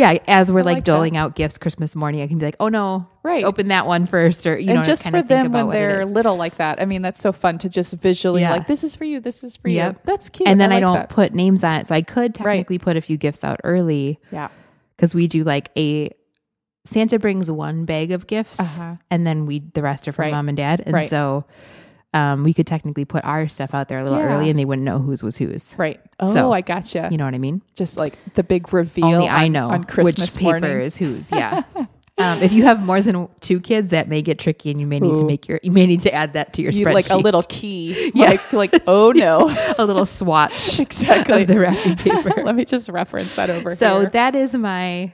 [0.00, 2.68] yeah as we're like, like doling out gifts christmas morning i can be like oh
[2.68, 3.44] no Right.
[3.44, 6.80] open that one first or you know just for them when they're little like that.
[6.80, 8.52] I mean, that's so fun to just visually Yeah.
[8.52, 9.94] like this is for you, this is for Yep.
[9.94, 10.00] you.
[10.04, 10.48] That's cute.
[10.48, 11.08] and then I, like don't that.
[11.10, 11.86] put names on it.
[11.88, 14.48] So I could technically put a few gifts out early Yeah.
[14.96, 16.08] because we do like a
[16.86, 18.96] Santa brings one bag of gifts Uh-huh.
[19.10, 20.32] and then we the rest are from Right.
[20.32, 20.82] mom and dad.
[20.86, 21.10] And Right.
[21.10, 21.44] so
[22.12, 24.24] um, we could technically put our stuff out there a little Yeah.
[24.34, 25.74] early and they wouldn't know whose was whose.
[25.78, 26.00] Right.
[26.18, 27.08] Oh, So, I gotcha.
[27.10, 27.62] You know what I mean?
[27.76, 30.80] just like the big reveal Only on, I know on Christmas which paper morning.
[30.80, 31.30] is whose.
[31.32, 31.62] Yeah.
[32.18, 34.98] um, if you have more than two kids, that may get tricky, and you may
[35.00, 36.94] need to make your you may need to add that to your You spreadsheet.
[36.94, 38.10] like a little key.
[38.14, 38.30] Yeah.
[38.30, 39.48] Like like oh no.
[39.78, 41.42] a little swatch exactly.
[41.42, 42.42] of the wrapping paper.
[42.42, 44.10] Let me just reference that over so here.
[44.10, 45.12] that is my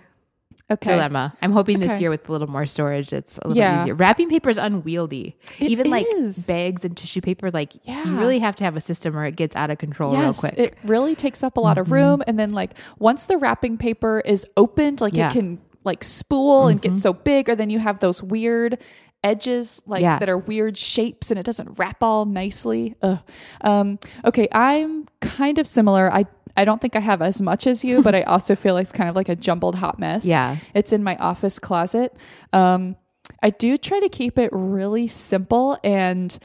[0.70, 0.92] okay.
[0.92, 1.35] dilemma.
[1.42, 2.00] I'm hoping this Okay.
[2.00, 3.83] year with a little more storage, it's a little Yeah.
[3.83, 3.94] easier.
[3.94, 5.37] Wrapping paper is unwieldy.
[5.59, 6.07] It Even like
[6.46, 8.05] bags and tissue paper, like Yeah.
[8.05, 10.52] you really have to have a system or it gets out of control real quick.
[10.55, 10.62] Mm-hmm.
[10.62, 12.22] it really takes up a lot of room.
[12.26, 15.31] And then like once the wrapping paper is opened, like Yeah.
[15.31, 16.83] it can like spool and Mhm.
[16.83, 18.79] get so big, or then you have those weird
[19.24, 20.18] edges like Yeah.
[20.18, 22.94] that are weird shapes and it doesn't wrap all nicely.
[23.02, 23.18] Ugh.
[23.62, 26.12] Um, okay, I'm kind of similar.
[26.12, 26.26] I
[26.57, 28.92] I don't think I have as much as you, but I also feel like it's
[28.92, 30.25] kind of like a jumbled hot mess.
[30.25, 30.57] yeah.
[30.75, 32.16] It's in my office closet.
[32.53, 32.97] Um,
[33.42, 36.37] I do try to keep it really simple, and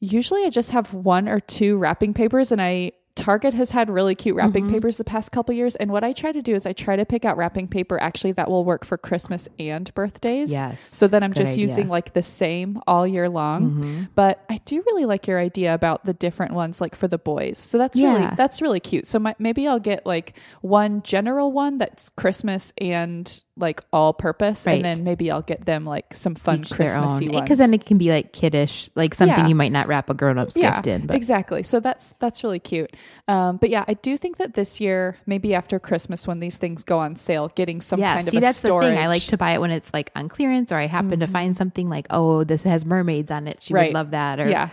[0.00, 4.14] usually I just have one or two wrapping papers, and I Target has had really
[4.14, 4.74] cute wrapping Mm-hmm.
[4.74, 5.74] papers the past couple years.
[5.76, 8.32] And what I try to do is I try to pick out wrapping paper actually
[8.32, 10.50] that will work for Christmas and birthdays.
[10.50, 10.86] Yes.
[10.92, 11.62] So then I'm just idea.
[11.62, 13.70] using like the same all year long.
[13.70, 14.02] Mm-hmm.
[14.14, 17.58] But I do really like your idea about the different ones like for the boys.
[17.58, 19.06] So that's really that's really cute.
[19.06, 24.66] So my, maybe I'll get like one general one that's Christmas and like all purpose
[24.66, 24.74] Right.
[24.74, 27.40] and then maybe I'll get them like some fun Each Christmassy ones.
[27.40, 29.46] Because then it can be like kiddish, like something Yeah.
[29.48, 31.06] you might not wrap a grown up's gift in.
[31.06, 31.62] But exactly.
[31.62, 32.94] So that's that's really cute.
[33.28, 36.84] Um, but yeah, I do think that this year, maybe after Christmas, when these things
[36.84, 38.84] go on sale, getting some yeah, kind see, of a that's storage.
[38.86, 38.90] Mm-hmm.
[38.94, 39.04] the thing.
[39.04, 41.56] I like to buy it when it's like on clearance, or I happen to find
[41.56, 43.62] something like, oh, this has mermaids on it.
[43.62, 43.88] She Right.
[43.88, 44.38] would love that.
[44.40, 44.68] Or, yeah,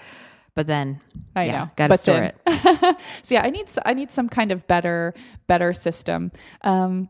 [0.55, 1.01] But then,
[1.35, 1.69] I yeah, know.
[1.75, 2.97] Got to store then- it.
[3.23, 5.13] so yeah, I need I need some kind of better
[5.47, 6.31] better system.
[6.61, 7.09] Um,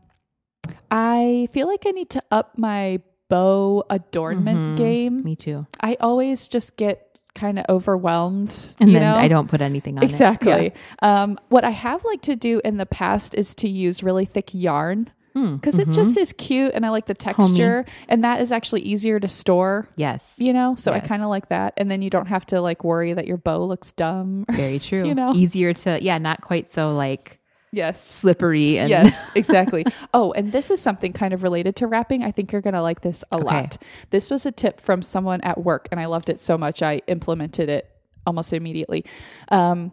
[0.90, 4.76] I feel like I need to up my bow adornment Mhm.
[4.78, 5.22] game.
[5.24, 5.66] Me too.
[5.80, 8.74] I always just get kind of overwhelmed.
[8.80, 9.16] And then know?
[9.16, 10.52] I don't put anything on exactly.
[10.68, 10.76] it.
[11.02, 14.50] Um, what I have liked to do in the past is to use really thick
[14.52, 15.56] yarn Hmm.
[15.56, 19.18] because it just is cute and I like the texture, and that is actually easier
[19.18, 19.88] to store.
[19.96, 20.32] Yes.
[20.38, 22.84] You know, so I kind of like that, and then you don't have to like
[22.84, 24.44] worry that your bow looks dumb.
[24.50, 25.04] Very true.
[25.08, 25.32] You know?
[25.34, 27.40] Easier to, yeah, not quite so like
[27.76, 28.02] yes.
[28.02, 29.84] slippery and Yes, exactly.
[30.12, 32.22] oh, and this is something kind of related to wrapping.
[32.24, 33.44] I think you're going to like this a Okay.
[33.44, 33.76] lot.
[34.10, 37.02] This was a tip from someone at work, and I loved it so much I
[37.06, 37.90] implemented it
[38.26, 39.04] almost immediately.
[39.50, 39.92] Um,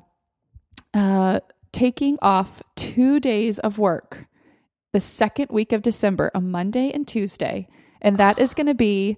[0.93, 1.39] uh,
[1.71, 4.25] taking off two days of work
[4.93, 7.67] the second week of December, a Monday and Tuesday,
[8.01, 9.17] and that is going to be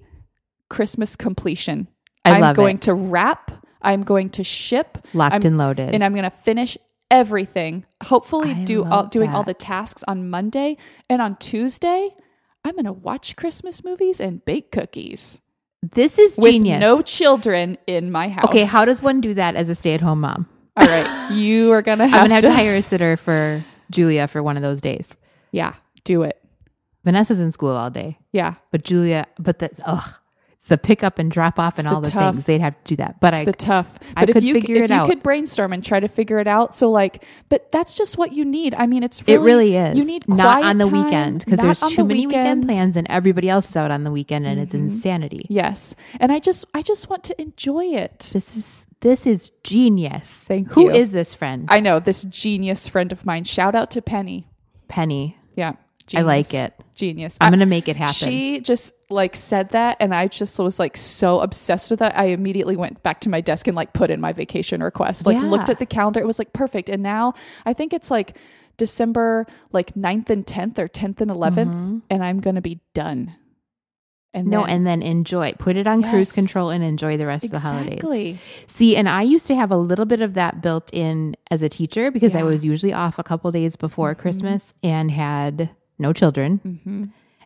[0.69, 1.87] Christmas completion.
[2.25, 2.83] I am going it.
[2.83, 3.51] to wrap.
[3.81, 5.93] I'm going to ship locked I'm- and loaded.
[5.93, 6.77] and I'm going to finish
[7.13, 7.85] everything.
[8.03, 10.77] Hopefully, I do all, doing all the tasks on Monday
[11.09, 12.09] and on Tuesday.
[12.65, 15.39] I'm going to watch Christmas movies and bake cookies
[15.91, 16.79] this is with genius.
[16.79, 18.45] no children in my house.
[18.45, 20.47] okay, how does one do that as a stay at home mom?
[20.77, 22.47] All right, you are going to have I'm gonna have to.
[22.47, 25.17] to hire a sitter for Julia for one of those days.
[25.51, 25.73] yeah,
[26.05, 26.39] do it.
[27.03, 30.09] Vanessa's in school all day, Yeah, but Julia, but that's ugh,
[30.63, 32.45] it's the pick up and drop off and all the things.
[32.45, 33.99] They'd have to do that, but I it's the tough.
[34.15, 35.09] I if could you figure if it you out.
[35.09, 38.45] could brainstorm and try to figure it out, so like, but that's just what you
[38.45, 38.73] need.
[38.73, 39.97] I mean, it's it really, really is.
[39.97, 42.63] You need not on the time, weekend because there's too the many weekend weekend.
[42.69, 44.83] plans and everybody else is out on the weekend and it's Mhm.
[44.85, 45.45] insanity.
[45.49, 48.29] Yes, and I just I just want to enjoy it.
[48.31, 50.45] This is this is genius.
[50.47, 50.89] Thank Who you.
[50.91, 51.65] Who is this friend?
[51.69, 53.43] I know this genius friend of mine.
[53.43, 54.47] Shout out to Penny.
[54.87, 55.35] Penny.
[55.57, 55.73] Yeah,
[56.15, 56.73] I like it.
[56.95, 57.37] Genius.
[57.41, 58.13] I'm gonna make it happen.
[58.13, 62.17] She just like said that, and I just was like so obsessed with that.
[62.17, 65.25] I immediately went back to my desk and like put in my vacation request.
[65.25, 65.43] Like Yeah.
[65.49, 66.89] looked at the calendar, it was like perfect.
[66.89, 67.33] And now
[67.65, 68.35] I think it's like
[68.77, 73.35] December like 9th and 10th or 10th and 11th, and I'm gonna be done.
[74.35, 74.51] And Mm-hmm.
[74.51, 75.51] no, then- and then enjoy.
[75.59, 77.99] Put it on cruise control and enjoy the rest of the holidays.
[78.65, 81.69] See, and I used to have a little bit of that built in as a
[81.69, 86.57] teacher because I was usually off a couple days before Christmas and had no children
[86.85, 87.03] hmm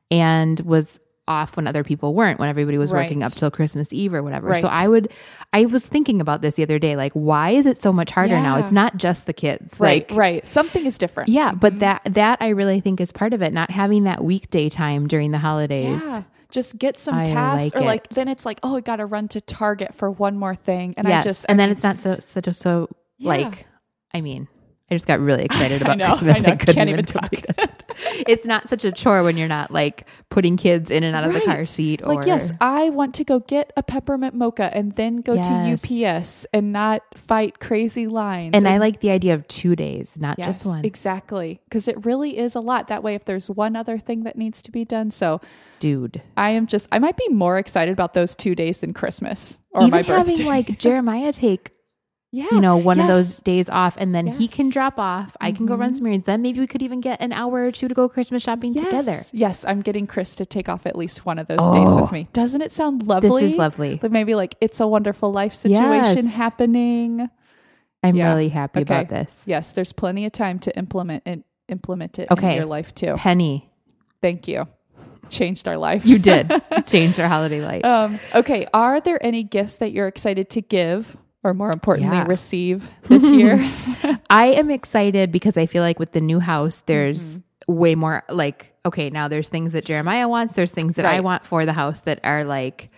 [0.09, 4.13] and was off when other people weren't, when everybody was working up till Christmas Eve
[4.13, 4.47] or whatever.
[4.47, 4.61] Right.
[4.61, 5.11] So I would,
[5.53, 8.39] I was thinking about this the other day, like, why is it so much harder
[8.39, 8.57] now?
[8.57, 9.79] It's not just the kids.
[9.79, 10.47] Right, like, right.
[10.47, 11.29] Something is different.
[11.29, 11.79] Yeah, but mm-hmm.
[11.79, 13.53] that that I really think is part of it.
[13.53, 16.01] Not having that weekday time during the holidays.
[16.03, 16.23] Yeah.
[16.49, 18.11] Just get some I tasks, like or like it.
[18.11, 21.07] then it's like, oh, I got to run to Target for one more thing, and
[21.07, 22.87] yes, I just and I then mean, it's not so a so
[23.17, 23.27] Yeah.
[23.29, 23.67] like.
[24.13, 24.47] I mean,
[24.89, 26.37] I just got really excited I about know, Christmas.
[26.37, 27.29] I know, couldn't can't even talk.
[28.27, 31.33] it's not such a chore when you're not like putting kids in and out of
[31.33, 32.01] the car seat.
[32.03, 35.81] Or like yes, I want to go get a peppermint mocha and then go Yes.
[35.81, 38.51] to UPS and not fight crazy lines.
[38.53, 40.85] and I like the idea of two days, not yes, just one.
[40.85, 42.87] exactly because it really is a lot.
[42.87, 45.41] That way, if there's one other thing that needs to be done, so
[45.79, 49.59] Dude, I am just I might be more excited about those two days than Christmas
[49.71, 50.31] or even my birthday.
[50.31, 51.71] having like Jeremiah take
[52.31, 55.35] yeah, you know one of those days off, and then he can drop off.
[55.39, 55.97] I can go run Mhm.
[55.97, 56.25] some errands.
[56.25, 58.83] Then maybe we could even get an hour or two to go Christmas shopping Yes.
[58.85, 59.21] together.
[59.31, 62.01] Yes, I'm getting Chris to take off at least one of those days Oh.
[62.01, 62.27] with me.
[62.33, 63.43] Doesn't it sound lovely?
[63.43, 63.99] This is lovely.
[64.01, 66.33] Like maybe like it's a wonderful life situation Yes.
[66.35, 67.29] happening.
[68.03, 68.27] I'm Yeah.
[68.29, 68.93] really happy Okay.
[68.93, 69.43] about this.
[69.45, 72.51] Yes, there's plenty of time to implement and implement it Okay.
[72.51, 73.15] in your life too.
[73.15, 73.69] Penny,
[74.21, 74.67] Thank you.
[75.29, 76.05] Changed our life.
[76.05, 76.49] you did
[76.85, 77.83] change our holiday light.
[77.85, 78.65] um, okay.
[78.73, 82.25] Are there any gifts that you're excited to give, or more importantly, Yeah.
[82.27, 83.57] receive this year?
[84.29, 87.73] I am excited because I feel like with the new house, there's Mm-hmm.
[87.73, 91.45] way more like, okay, now there's things that Jeremiah wants, there's things that I want
[91.45, 92.89] for the house that are like,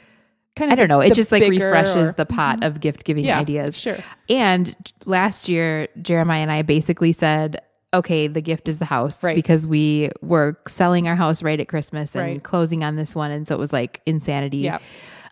[0.55, 3.25] kind of I don't know, it just like refreshes or- the pot of gift giving
[3.25, 3.77] yeah, ideas.
[3.77, 3.97] Sure.
[4.29, 7.61] And last year, Jeremiah and I basically said,
[7.93, 9.35] okay, the gift is the house Right.
[9.35, 12.43] because we were selling our house right at Christmas and Right.
[12.43, 13.31] closing on this one.
[13.31, 14.57] And so it was like insanity.
[14.57, 14.77] Yeah.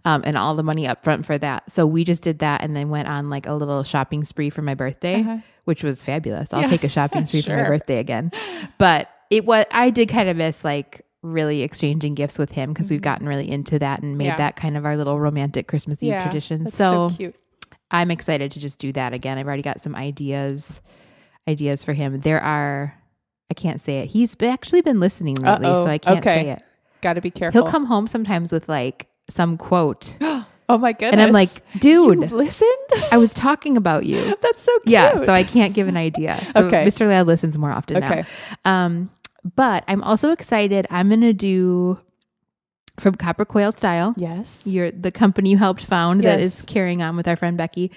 [0.07, 1.69] Um, and all the money up front for that.
[1.69, 4.61] So we just did that and then went on like a little shopping spree for
[4.61, 5.37] my birthday, Uh-huh.
[5.65, 6.53] which was fabulous.
[6.53, 6.69] I'll Yeah.
[6.69, 8.31] take a shopping spree for my birthday again.
[8.77, 12.89] But it was, I did kind of miss like really exchanging gifts with him because
[12.89, 14.31] we've gotten really into that and made Mm-hmm.
[14.31, 14.37] Yeah.
[14.37, 16.67] that kind of our little romantic Christmas Eve Yeah, tradition.
[16.69, 17.35] So, so cute.
[17.91, 19.37] I'm excited to just do that again.
[19.37, 20.81] I've already got some ideas,
[21.47, 22.19] ideas for him.
[22.21, 22.93] There are,
[23.49, 24.07] I can't say it.
[24.09, 25.85] He's actually been listening lately, Uh-oh.
[25.85, 26.43] so I can't Okay.
[26.43, 26.63] say it.
[27.01, 27.61] Got to be careful.
[27.61, 30.15] He'll come home sometimes with like some quote,
[30.69, 31.13] Oh my goodness.
[31.13, 31.79] and I'm like, you
[32.15, 32.69] dude, listened?
[33.11, 34.35] I was talking about you.
[34.41, 34.87] That's so cute.
[34.91, 36.45] Yeah, so I can't give an idea.
[36.53, 36.83] So Okay.
[36.85, 37.07] Mr.
[37.07, 38.23] Ladd listens more often Okay.
[38.65, 38.85] now.
[38.85, 39.09] Um,
[39.55, 40.85] but I'm also excited.
[40.89, 41.99] I'm gonna do
[42.99, 44.13] from Copper Quail Style.
[44.17, 44.63] Yes.
[44.65, 46.59] You're the company you helped found that Yes.
[46.59, 47.91] is carrying on with our friend Becky.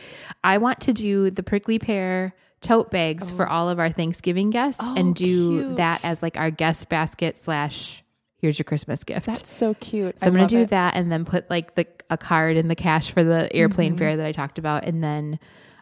[0.44, 4.80] I want to do the prickly pear tote bags for all of our Thanksgiving guests
[4.84, 5.76] Oh, and do cute.
[5.76, 8.04] that as like our guest basket slash
[8.40, 9.26] here's your Christmas gift.
[9.26, 10.18] That's so cute.
[10.20, 10.70] so I'm gonna do it.
[10.70, 13.98] that and then put like the a card in the cash for the airplane Mm-hmm.
[13.98, 15.38] fare that I talked about, and then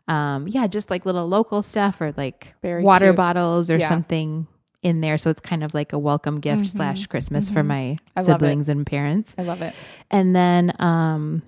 [0.08, 3.16] um yeah, just like little local stuff or like Very water cute.
[3.16, 3.88] bottles or Yeah.
[3.88, 4.46] something
[4.82, 5.18] in there.
[5.18, 8.18] So it's kind of like a welcome gift slash Christmas for my Mm-hmm.
[8.20, 9.34] I siblings and parents.
[9.36, 9.74] I love it.
[10.10, 11.42] And then um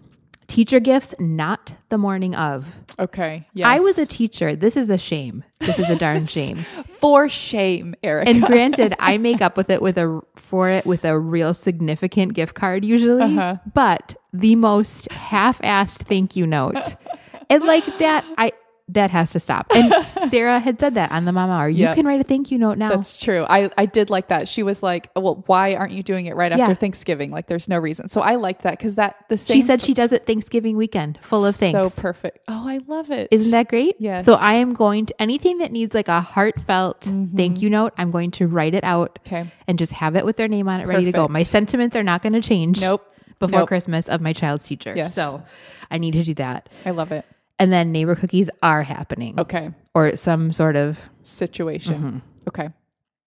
[0.46, 2.66] teacher gifts not the morning of.
[2.98, 3.46] Okay.
[3.54, 3.68] Yes.
[3.68, 4.56] I was a teacher.
[4.56, 5.44] This is a shame.
[5.60, 6.66] This is a darn shame.
[7.00, 8.28] For shame, Eric.
[8.28, 12.34] And granted, I make up with it with a for it with a real significant
[12.34, 13.56] gift card usually, Uh-huh.
[13.74, 16.96] but the most half-assed thank you note.
[17.48, 18.52] and like that I
[18.92, 19.66] that has to stop.
[19.74, 19.92] And
[20.30, 21.68] Sarah had said that on the Mama Hour.
[21.68, 21.94] You Yeah.
[21.94, 22.90] can write a thank you note now.
[22.90, 23.44] That's true.
[23.48, 24.48] I, I did like that.
[24.48, 26.74] She was like, "Well, why aren't you doing it right after Yeah.
[26.74, 27.30] Thanksgiving?
[27.30, 29.54] Like, there's no reason." So I like that because that the same.
[29.56, 31.94] she said she does it Thanksgiving weekend, full of thanks.
[31.94, 32.38] So perfect.
[32.48, 33.28] Oh, I love it.
[33.30, 33.96] Isn't that great?
[33.98, 34.24] Yes.
[34.24, 37.36] So I am going to anything that needs like a heartfelt Mm-hmm.
[37.36, 39.50] thank you note, I'm going to write it out okay?
[39.68, 41.28] and just have it with their name on it ready to go.
[41.28, 42.80] My sentiments are not going to change.
[42.80, 43.06] Nope.
[43.38, 43.68] Before Nope.
[43.68, 44.92] Christmas of my child's teacher.
[44.94, 45.14] Yes.
[45.14, 45.42] So
[45.90, 46.68] I need to do that.
[46.84, 47.24] I love it.
[47.60, 49.70] And then neighbor cookies are happening Okay.
[49.94, 51.94] or some sort of, Situation.
[51.94, 52.18] Mm-hmm.
[52.48, 52.70] Okay.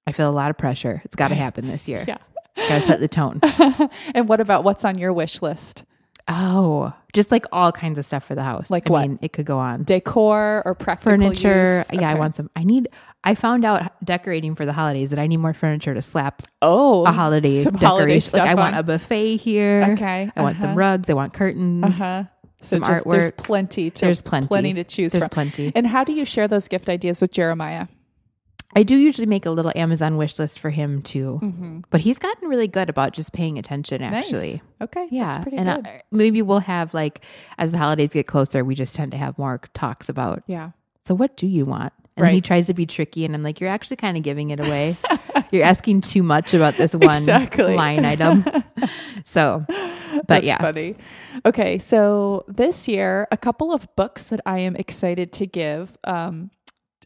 [0.08, 1.02] I feel a lot of pressure.
[1.06, 2.04] It's got to happen this year.
[2.08, 2.18] Yeah.
[2.58, 3.40] Got to set the tone.
[4.16, 5.84] and what about what's on your wish list?
[6.28, 8.72] Oh, just like all kinds of stuff for the house.
[8.72, 9.10] Like I what?
[9.10, 9.84] mean, it could go on.
[9.84, 11.84] Decor or practical Furniture.
[11.92, 12.02] use?
[12.02, 12.50] Yeah, I want some.
[12.56, 12.88] I need,
[13.26, 17.06] I found out decorating for the holidays that I need more furniture to slap Oh,
[17.06, 18.40] a holiday some decoration.
[18.40, 19.90] holiday like I want a buffet here.
[19.94, 20.80] Okay, I want some uh-huh.
[20.80, 21.10] rugs.
[21.10, 21.84] I want curtains.
[22.00, 22.24] Uh-huh.
[22.64, 24.48] So some just, there's plenty to There's plenty.
[24.48, 25.30] plenty to choose There's from.
[25.30, 25.72] plenty.
[25.76, 27.88] And how do you share those gift ideas with Jeremiah?
[28.76, 31.80] I do usually make a little Amazon wish list for him too, Mm-hmm.
[31.92, 34.02] but he's gotten really good about just paying attention.
[34.02, 34.62] Actually, Nice.
[34.82, 35.08] Okay.
[35.12, 35.88] yeah, That's pretty and good.
[35.92, 37.24] I- maybe we'll have like
[37.60, 40.42] as the holidays get closer, we just tend to have more talks about.
[40.48, 40.72] yeah.
[41.06, 41.94] So, what do you want?
[42.16, 44.52] And then he tries to be tricky, and I'm like, you're actually kind of giving
[44.52, 44.98] it away.
[45.52, 47.76] you're asking too much about this one Exactly.
[47.76, 48.46] line item.
[49.26, 50.96] so, but That's yeah, funny.
[51.46, 56.52] Okay, so this year, a couple of books that I am excited to give um,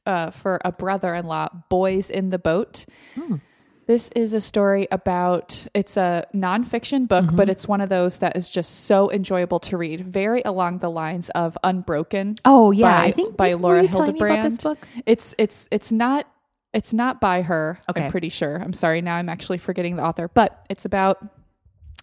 [0.06, 3.36] uh, for a brother-in-law, "Boys in the Boat." Hmm.
[3.88, 5.66] This is a story about.
[5.74, 7.36] It's a nonfiction book, Mm-hmm.
[7.38, 10.06] but it's one of those that is just so enjoyable to read.
[10.06, 14.14] Very along the lines of "Unbroken." Oh yeah, by- I think by Laura you telling
[14.14, 14.64] me about this Hillenbrand.
[14.64, 14.88] book.
[15.06, 16.28] It's it's it's not
[16.74, 17.80] it's not by her.
[17.90, 18.04] Okay.
[18.04, 18.58] I'm pretty sure.
[18.58, 19.02] I'm sorry.
[19.02, 21.18] Now I'm actually forgetting the author, but it's about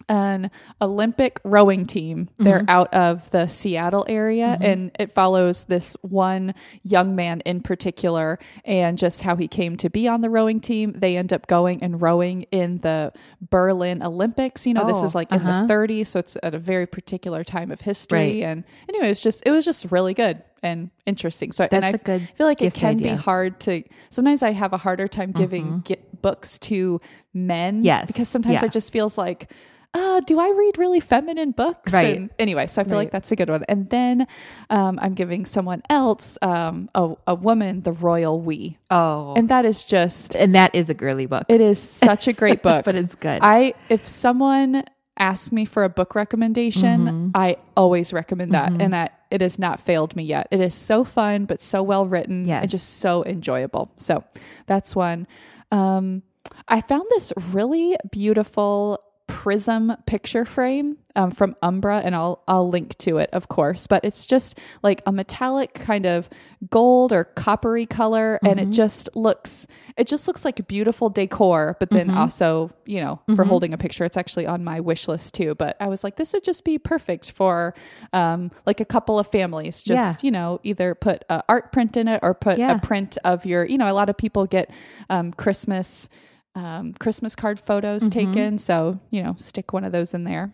[0.09, 2.29] an Olympic rowing team.
[2.37, 2.69] They're Mm-hmm.
[2.69, 8.97] out of the Seattle area and it follows this one young man in particular and
[8.97, 10.93] just how he came to be on the rowing team.
[10.95, 13.11] They end up going and rowing in the
[13.49, 14.65] Berlin Olympics.
[14.65, 15.65] You know, this Oh, is like in uh-huh.
[15.67, 18.17] the 30s, so it's at a very particular time of history.
[18.19, 18.43] Right.
[18.43, 21.51] And anyway, it's just it was just really good and interesting.
[21.51, 23.13] So and I That's good feel like it can be idea.
[23.13, 23.21] Mm-hmm.
[23.21, 27.01] hard to sometimes I have a harder time giving get books to
[27.33, 27.83] men.
[27.83, 28.07] Yes.
[28.07, 28.65] Because sometimes Yeah.
[28.65, 29.51] it just feels like,
[29.95, 31.91] uh, do I read really feminine books?
[31.93, 32.17] Right.
[32.17, 33.05] And anyway, so I feel Right.
[33.05, 33.63] like that's a good one.
[33.69, 34.27] And then
[34.69, 38.77] um, I'm giving someone else, um, a, a woman, the Royal We.
[38.91, 42.33] Oh, and, that is just, And that is a girly book, it is such a
[42.33, 42.85] great book.
[42.85, 43.39] but it's good.
[43.41, 44.83] I if someone
[45.17, 47.29] asks me for a book recommendation, Mm-hmm.
[47.33, 50.47] I always recommend that, and that it has not failed me yet.
[50.51, 52.61] It is so fun, but so well written, Yes.
[52.63, 53.91] and just so enjoyable.
[53.95, 54.23] So
[54.67, 55.25] that's one.
[55.71, 56.21] Um,
[56.67, 62.97] I found this really beautiful prism picture frame um, from Umbra, and I'll I'll link
[62.99, 63.87] to it, of course.
[63.87, 66.29] But it's just like a metallic kind of
[66.69, 68.69] gold or coppery color, and Mm-hmm.
[68.71, 71.77] it just looks it just looks like a beautiful decor.
[71.79, 72.17] But then Mm-hmm.
[72.17, 75.55] also, you know, for holding a picture, it's actually on my wish list too.
[75.55, 77.73] But I was like, this would just be perfect for
[78.13, 79.83] um, like a couple of families.
[79.83, 80.25] Just Yeah.
[80.27, 82.75] you know, either put a art print in it or put Yeah.
[82.75, 83.65] a print of your.
[83.65, 84.69] You know, a lot of people get
[85.09, 86.09] um, Christmas
[86.55, 88.33] um, Christmas card photos Mm-hmm.
[88.33, 88.57] taken.
[88.57, 90.53] So, you know, stick one of those in there.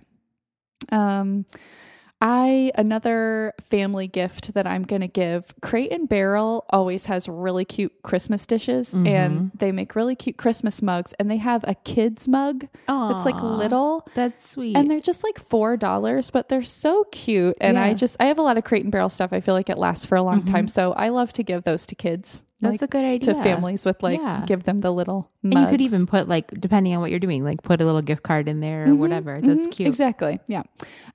[0.91, 1.45] Um,
[2.23, 5.55] I another family gift that I'm going to give.
[5.63, 9.07] Crate and Barrel always has really cute Christmas dishes, Mm-hmm.
[9.07, 11.13] and they make really cute Christmas mugs.
[11.19, 14.77] And they have a kids mug that's like little, That's sweet.
[14.77, 17.57] and they're just like four dollars, but they're so cute.
[17.59, 19.33] And I just I have a lot of Crate and Barrel stuff.
[19.33, 21.87] I feel like it lasts for a long time, so I love to give those
[21.87, 22.43] to kids.
[22.61, 23.33] That's like, a good idea.
[23.33, 24.43] to families with like Yeah.
[24.45, 27.43] give them the little And you could even put like depending on what you're doing,
[27.43, 29.41] like put a little gift card in there or Mhm, whatever.
[29.41, 29.87] That's mhm, cute.
[29.87, 30.39] Exactly.
[30.47, 30.63] Yeah.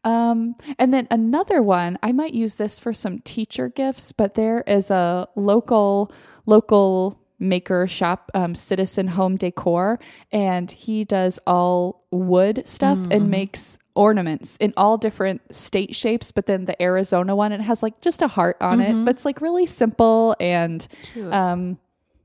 [0.05, 4.63] Um, and then another one, I might use this for some teacher gifts, but there
[4.67, 6.11] is a local
[6.47, 9.99] local maker shop, um, Citizen Home Decor,
[10.32, 13.12] and he does all wood stuff Mm-hmm.
[13.12, 16.30] and makes ornaments in all different state shapes.
[16.30, 19.24] But then the Arizona one, it has like just a heart on it, but it's
[19.24, 21.32] like really simple and Mm-hmm.
[21.32, 21.78] Um,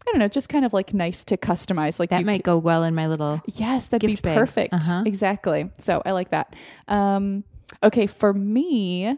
[0.07, 1.99] I don't know, just kind of like nice to customize.
[1.99, 3.39] Like that you might go well in my little.
[3.45, 4.73] Yes, that'd be perfect.
[4.73, 5.03] Uh-huh.
[5.05, 5.69] Exactly.
[5.77, 6.55] So I like that.
[6.87, 7.43] Um,
[7.83, 9.15] okay, for me,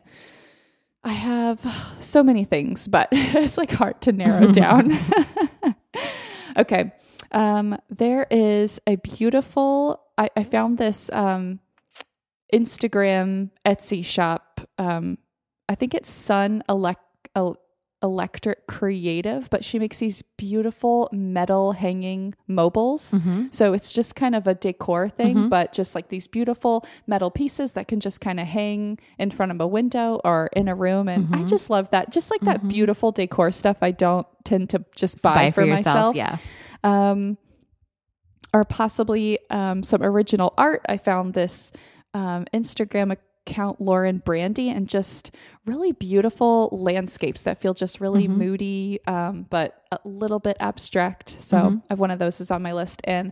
[1.06, 1.60] I have
[2.02, 4.92] so many things, but it's like hard to narrow down.
[6.58, 6.92] okay.
[7.32, 11.60] Um, there is a beautiful, I, I found this um,
[12.54, 14.62] Instagram Etsy shop.
[14.78, 15.18] Um,
[15.68, 16.96] I think it's Sun Elec-
[17.36, 17.58] El-
[18.04, 23.12] Electric Creative, but she makes these beautiful metal hanging mobiles.
[23.12, 23.46] Mm-hmm.
[23.52, 27.74] So it's just kind of a decor thing, but just like these beautiful metal pieces
[27.74, 31.08] that can just kind of hang in front of a window or in a room.
[31.08, 31.36] And Mm-hmm.
[31.36, 32.12] I just love that.
[32.12, 35.68] Just like that beautiful decor stuff I don't tend to just buy, Buy for, for
[35.68, 36.16] yourself.
[36.16, 36.16] myself.
[36.18, 36.38] Yeah.
[36.84, 37.38] Um,
[38.54, 40.82] or possibly um, some original art.
[40.90, 41.72] I found this
[42.14, 43.16] um, Instagram
[43.48, 45.32] account, Lauren Brandy, and just
[45.66, 48.38] really beautiful landscapes that feel just really Mm-hmm.
[48.38, 51.38] moody, um, but a little bit abstract.
[51.42, 51.78] So Mm-hmm.
[51.78, 53.32] I have one of those is on my list, and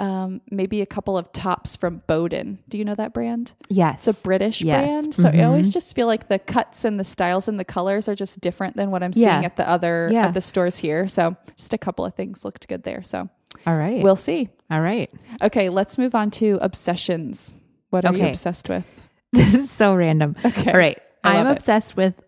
[0.00, 2.58] um, maybe a couple of tops from Boden.
[2.68, 3.52] Do you know that brand?
[3.68, 4.08] Yes.
[4.08, 4.84] It's a British Yes.
[4.88, 5.14] brand.
[5.14, 5.46] So I Mhm.
[5.46, 8.74] always just feel like the cuts and the styles and the colors are just different
[8.76, 9.34] than what I'm Yeah.
[9.34, 10.26] seeing at the other Yeah.
[10.26, 11.06] at the stores here.
[11.06, 13.04] So just a couple of things looked good there.
[13.04, 13.28] So
[13.68, 14.02] All right.
[14.02, 14.48] we'll see.
[14.68, 15.10] All right.
[15.40, 17.54] Okay, let's move on to obsessions.
[17.90, 19.00] What are you obsessed with?
[19.38, 20.36] This is so random.
[20.44, 20.70] Okay.
[20.72, 20.98] All right.
[21.22, 21.52] I I'm love it.
[21.58, 22.20] obsessed with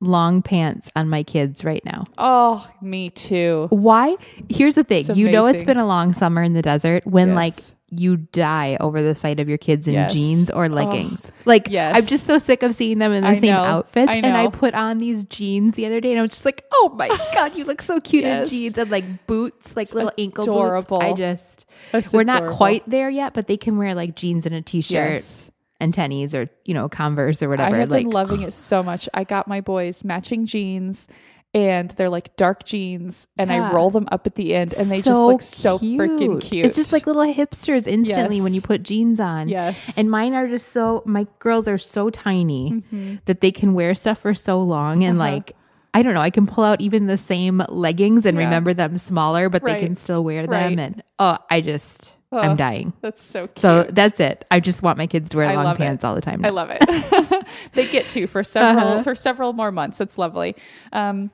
[0.00, 2.04] long pants on my kids right now.
[2.16, 3.66] Oh, me too.
[3.70, 4.16] Why?
[4.48, 5.04] Here's the thing.
[5.14, 7.36] You know it's been a long summer in the desert when Yes.
[7.36, 7.54] like
[7.92, 10.12] you die over the sight of your kids in Yes.
[10.12, 11.30] jeans or leggings.
[11.44, 11.94] Like Yes.
[11.96, 13.62] I'm just so sick of seeing them in the I same know.
[13.62, 14.08] outfits.
[14.10, 16.64] I And I put on these jeans the other day and I was just like,
[16.72, 18.50] oh my God, you look so cute Yes.
[18.50, 21.00] in jeans and like boots, like little ankle adorable.
[21.00, 21.12] boots.
[21.12, 24.54] I just That's we're not quite there yet, but they can wear like jeans and
[24.54, 25.49] a t-shirt Yes.
[25.80, 27.76] And tennies or, you know, Converse or whatever.
[27.76, 29.08] I have like been loving it so much.
[29.14, 31.08] I got my boys matching jeans
[31.52, 34.98] and they're like dark jeans and I roll them up at the end and they
[35.02, 36.64] just look so freaking cute.
[36.66, 39.48] It's just like little hipsters instantly when you put jeans on.
[39.48, 39.98] Yes.
[39.98, 42.84] And mine are just so my girls are so tiny
[43.24, 45.20] that they can wear stuff for so long and Mm-hmm.
[45.22, 45.30] Uh-huh.
[45.34, 45.56] like
[45.92, 48.44] I don't know, I can pull out even the same leggings and Yeah.
[48.44, 49.80] remember them smaller, but Right.
[49.80, 50.78] they can still wear them Right.
[50.78, 52.92] and oh, I just Oh, I'm dying.
[53.00, 53.58] That's so cute.
[53.58, 54.44] So that's it.
[54.52, 55.80] I just want my kids to wear I long love it.
[55.80, 56.44] pants all the time.
[56.44, 57.46] I love it.
[57.72, 59.02] they get to for several Uh-huh.
[59.02, 60.00] for several more months.
[60.00, 60.54] It's lovely.
[60.92, 61.32] Um,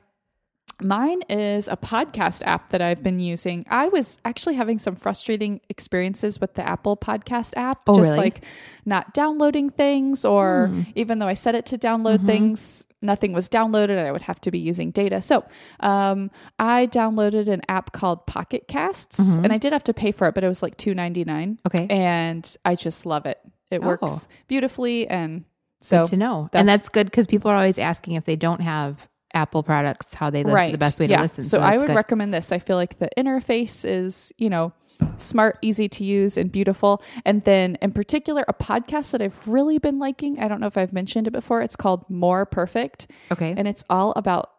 [0.81, 3.65] mine is a podcast app that I've been using.
[3.69, 8.17] I was actually having some frustrating experiences with the Apple Podcast app, Oh, just really?
[8.17, 8.43] like
[8.85, 10.81] not downloading things, or Hmm.
[10.95, 12.25] even though I set it to download Mm-hmm.
[12.27, 12.85] things.
[13.01, 15.21] Nothing was downloaded, and I would have to be using data.
[15.21, 15.45] So,
[15.81, 20.27] um, I downloaded an app called Pocket Casts, and I did have to pay for
[20.27, 21.59] it, but it was like two ninety nine.
[21.63, 21.67] Mm-hmm.
[21.83, 21.87] Okay.
[21.93, 23.39] and I just love it.
[23.69, 23.87] It Oh.
[23.87, 25.43] works beautifully, and
[25.81, 26.43] so good to know.
[26.51, 30.13] that's- and that's good because people are always asking if they don't have Apple products,
[30.13, 31.43] how they li- the best way to listen.
[31.43, 31.95] So, I would good.
[31.95, 32.51] recommend this.
[32.51, 34.73] I feel like the interface is, you know,
[35.17, 37.01] smart, easy to use, and beautiful.
[37.23, 40.39] And then, in particular, a podcast that I've really been liking.
[40.39, 41.61] I don't know if I've mentioned it before.
[41.61, 43.53] It's called More Perfect, okay.
[43.55, 44.49] and it's all about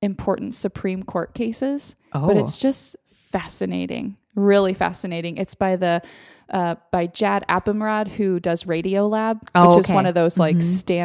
[0.00, 1.94] important Supreme Court cases.
[2.12, 5.36] oh, But it's just fascinating, really fascinating.
[5.36, 6.02] It's by the
[6.50, 10.60] uh, by Jad Abumrad, who does Radiolab, Oh, which is one of those like Mhm.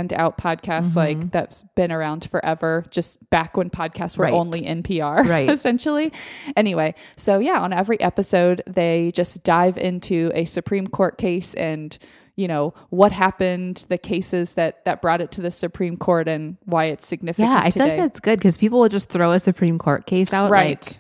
[0.10, 0.98] standout podcasts, Mm-hmm.
[0.98, 4.34] like that's been around forever, just back when podcasts were Right.
[4.34, 5.50] only NPR, Right.
[5.50, 6.12] essentially.
[6.58, 11.98] Anyway, so yeah, on every episode, they just dive into a Supreme Court case and
[12.36, 16.58] you know what happened, the cases that that brought it to the Supreme Court, and
[16.66, 17.50] why it's significant.
[17.50, 17.86] yeah, I today.
[17.86, 20.52] feel like that's good because people will just throw a Supreme Court case out.
[20.52, 20.98] right, Like,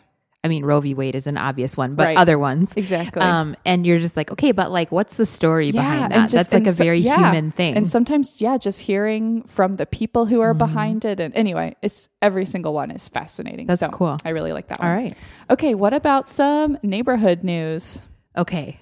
[0.48, 0.94] I mean, Roe v.
[0.94, 2.18] Wade is an obvious one, but Right.
[2.18, 2.72] other ones.
[2.78, 3.22] exactly.
[3.22, 6.30] Um, and you're just like, okay, but like, what's the story behind that?
[6.30, 7.18] just- That's like a so- very yeah.
[7.18, 7.76] human thing.
[7.76, 10.44] And sometimes, yeah, just hearing from the people who Mm-hmm.
[10.44, 11.20] are behind it.
[11.20, 13.68] And anyway, it's every single one is fascinating.
[13.68, 14.18] That's so cool.
[14.24, 14.96] I really like that All one.
[14.96, 15.16] right.
[15.50, 18.02] Okay, what about some neighborhood news?
[18.38, 18.80] Okay.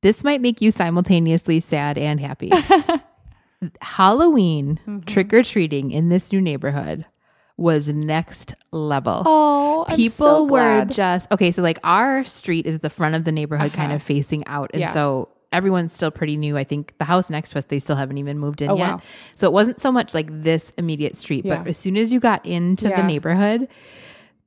[0.00, 2.50] This might make you simultaneously sad and happy.
[3.80, 5.00] Halloween Mm-hmm.
[5.06, 7.04] trick or treating in this new neighborhood
[7.62, 9.22] was next level.
[9.24, 11.50] Oh, I'm People so were just okay.
[11.52, 13.96] So like our street is at the front of the neighborhood, kind Uh-huh.
[13.96, 14.92] of facing out, and Yeah.
[14.92, 16.56] so everyone's still pretty new.
[16.56, 18.90] I think the house next to us, they still haven't even moved in Oh, yet.
[18.92, 19.00] wow.
[19.34, 21.58] So it wasn't so much like this immediate street, Yeah.
[21.58, 23.00] but as soon as you got into Yeah.
[23.00, 23.68] the neighborhood,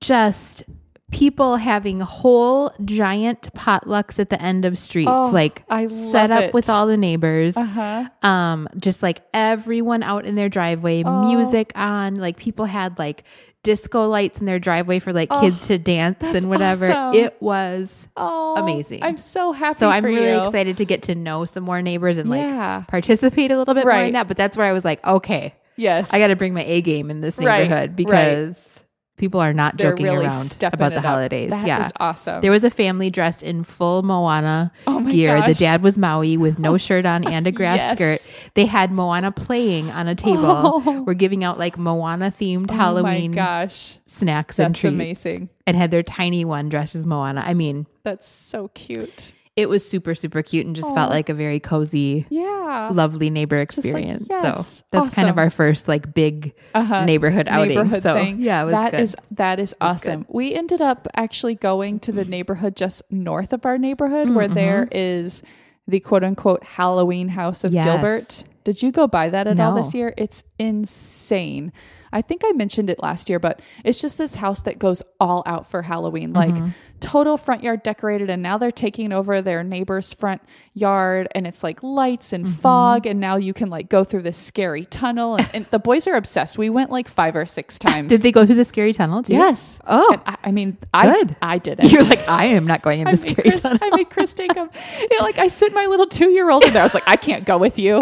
[0.02, 0.64] just
[1.12, 6.54] people having whole giant potlucks at the end of streets, Oh, like I set up
[6.54, 7.56] with all the neighbors.
[7.56, 8.10] Uh-huh.
[8.28, 11.28] Um, just like everyone out in their driveway, Oh.
[11.34, 12.16] music on.
[12.16, 13.24] Like people had like
[13.64, 16.92] disco lights in their driveway for like kids to dance and whatever.
[16.92, 17.20] awesome.
[17.20, 19.04] It was Oh, Amazing.
[19.04, 19.80] I'm so happy.
[19.80, 20.44] so I'm really you.
[20.46, 22.84] excited to get to know some more neighbors and like Yeah.
[22.88, 24.28] participate a little bit more in that.
[24.28, 27.12] But that's where I was like, okay, Yes, I got to bring my A game
[27.12, 27.96] in this neighborhood right.
[27.96, 28.70] because
[29.18, 31.06] people are not They're joking really around about the up.
[31.06, 31.50] holidays.
[31.50, 31.86] That yeah.
[31.86, 32.42] is awesome.
[32.42, 35.42] There was a family dressed in full Moana Oh gear.
[35.46, 37.96] The dad was Maui with no oh, shirt on and a grass Yes.
[37.98, 38.34] skirt.
[38.56, 40.44] They had Moana playing on a table.
[40.86, 41.04] Oh.
[41.06, 44.94] We're giving out like Moana themed oh Halloween gosh, snacks and that's treats.
[44.94, 45.50] amazing.
[45.68, 47.42] And had their tiny one dressed as Moana.
[47.46, 49.32] I mean, That's so cute.
[49.56, 52.90] It was super, super cute and just felt like a very cozy, Yeah.
[52.92, 54.28] lovely neighbor like, experience.
[54.30, 57.06] yes, so that's kind of our first like big uh-huh.
[57.06, 57.70] neighborhood outing.
[57.70, 58.42] neighborhood so thing.
[58.42, 59.00] yeah, That good.
[59.00, 60.26] is- that is awesome.
[60.30, 64.90] We ended up actually going to the neighborhood just north of our neighborhood where there
[64.92, 65.42] is
[65.88, 67.86] the quote unquote Halloween house of Yes.
[67.86, 68.44] Gilbert.
[68.66, 70.14] Did you go by that at all this year?
[70.18, 71.72] It's insane.
[72.12, 75.44] I think I mentioned it last year, but it's just this house that goes all
[75.46, 76.34] out for Halloween.
[76.34, 76.70] Like mm-hmm.
[77.00, 80.42] total front yard decorated and now they're taking over their neighbor's front
[80.74, 82.56] yard and it's like lights and mm-hmm.
[82.56, 86.08] fog and now you can like go through this scary tunnel and, and the boys
[86.08, 86.58] are obsessed.
[86.58, 88.10] We went like 5 or 6 times.
[88.10, 89.34] Did they go through the scary tunnel too?
[89.34, 89.80] Yes.
[89.88, 90.22] Oh.
[90.26, 91.36] I, I mean, I Good.
[91.42, 91.86] I did it.
[91.92, 93.80] You're like, I am not going in I the scary Chris, tunnel.
[93.82, 94.70] I made Chris take him.
[95.00, 96.82] You know, like I sent my little two year old in there.
[96.82, 98.02] I was like, I can't go with you.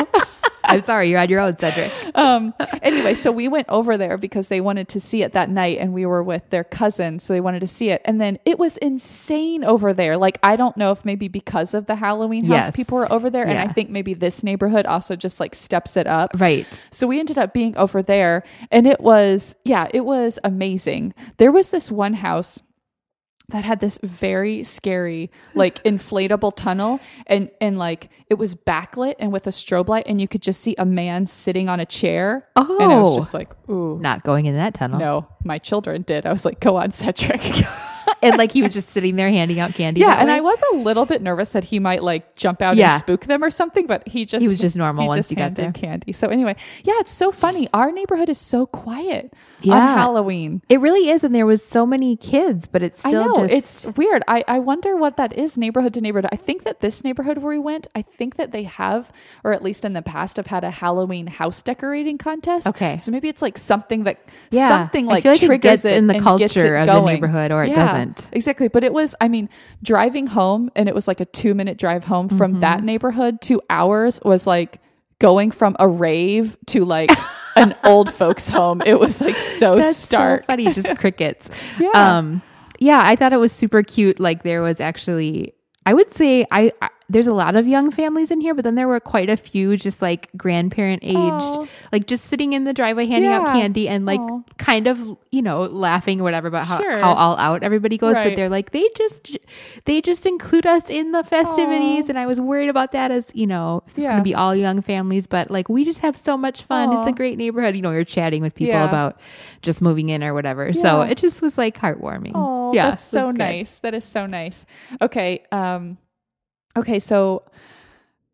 [0.63, 1.91] I'm sorry, you're on your own, Cedric.
[2.15, 2.53] Um.
[2.81, 5.93] Anyway, so we went over there because they wanted to see it that night, and
[5.93, 8.01] we were with their cousin, so they wanted to see it.
[8.05, 10.17] And then it was insane over there.
[10.17, 12.71] Like I don't know if maybe because of the Halloween house, Yes.
[12.71, 16.07] people were over there, and I think maybe this neighborhood also just like steps it
[16.07, 16.31] up.
[16.39, 16.65] Right.
[16.91, 21.13] So we ended up being over there and it was, yeah, it was amazing.
[21.37, 22.61] There was this one house
[23.53, 29.31] that had this very scary like inflatable tunnel and and like it was backlit and
[29.31, 32.45] with a strobe light and you could just see a man sitting on a chair
[32.55, 33.15] and I was Oh.
[33.15, 34.99] just like ooh Not going in that tunnel.
[34.99, 37.41] no my children did I was like go on Cedric
[38.21, 40.01] and like he was just sitting there handing out candy.
[40.01, 40.35] yeah and way?
[40.35, 42.91] I was a little bit nervous that he might like jump out Yeah.
[42.93, 45.31] and spook them or something but he just He was just normal he once just
[45.31, 45.71] you got there.
[45.71, 49.33] candy so anyway yeah it's so funny our neighborhood is so quiet
[49.63, 49.95] on Yeah.
[49.95, 53.47] Halloween It really is, and there was so many kids, but it's still I know
[53.47, 53.53] just
[53.87, 54.23] it's weird.
[54.27, 56.29] I, I wonder what that is neighborhood to neighborhood.
[56.31, 59.11] I think that this neighborhood where we went, I think that they have,
[59.43, 62.67] or at least in the past, have had a Halloween house decorating contest.
[62.67, 62.97] Okay.
[62.97, 64.19] so maybe it's like something that
[64.51, 64.69] Yeah.
[64.69, 67.69] something like like it triggers gets in the culture it of the neighborhood, or it
[67.69, 68.29] Yeah, doesn't.
[68.31, 68.67] exactly.
[68.67, 69.49] But it was, I mean,
[69.81, 72.37] driving home, and it was like a two minute drive home Mm-hmm.
[72.37, 73.41] from that neighborhood.
[73.41, 74.79] Two hours was like
[75.23, 77.09] going from a rave to like
[77.55, 78.81] an old folks home.
[78.85, 80.41] It was like so That's stark.
[80.41, 81.49] so funny, just crickets.
[81.79, 81.91] Yeah.
[81.93, 82.41] Um,
[82.77, 84.19] yeah, I thought it was super cute.
[84.19, 85.53] Like there was actually,
[85.85, 88.75] I would say, I, I there's a lot of young families in here, but then
[88.75, 93.05] there were quite a few just like grandparent aged, like just sitting in the driveway
[93.05, 94.39] handing out candy and like Aw.
[94.57, 94.99] kind of
[95.31, 96.97] you know laughing or whatever about how, Sure.
[96.97, 98.15] how all out everybody goes.
[98.15, 99.37] But they're like they just
[99.85, 102.09] they just include us in the festivities, Aw.
[102.09, 104.11] and I was worried about that as you know it's Yeah.
[104.11, 106.97] gonna be all young families, but like we just have so much fun.
[106.97, 107.75] It's a great neighborhood.
[107.75, 108.85] You know, you're chatting with people Yeah.
[108.87, 109.19] about
[109.61, 110.71] just moving in or whatever.
[110.73, 112.31] So it just was like heartwarming.
[112.33, 113.79] Oh, yeah, that's so nice.
[113.79, 114.65] That is so nice.
[115.01, 115.43] Okay.
[115.51, 115.97] Um,
[116.77, 116.99] okay.
[116.99, 117.43] So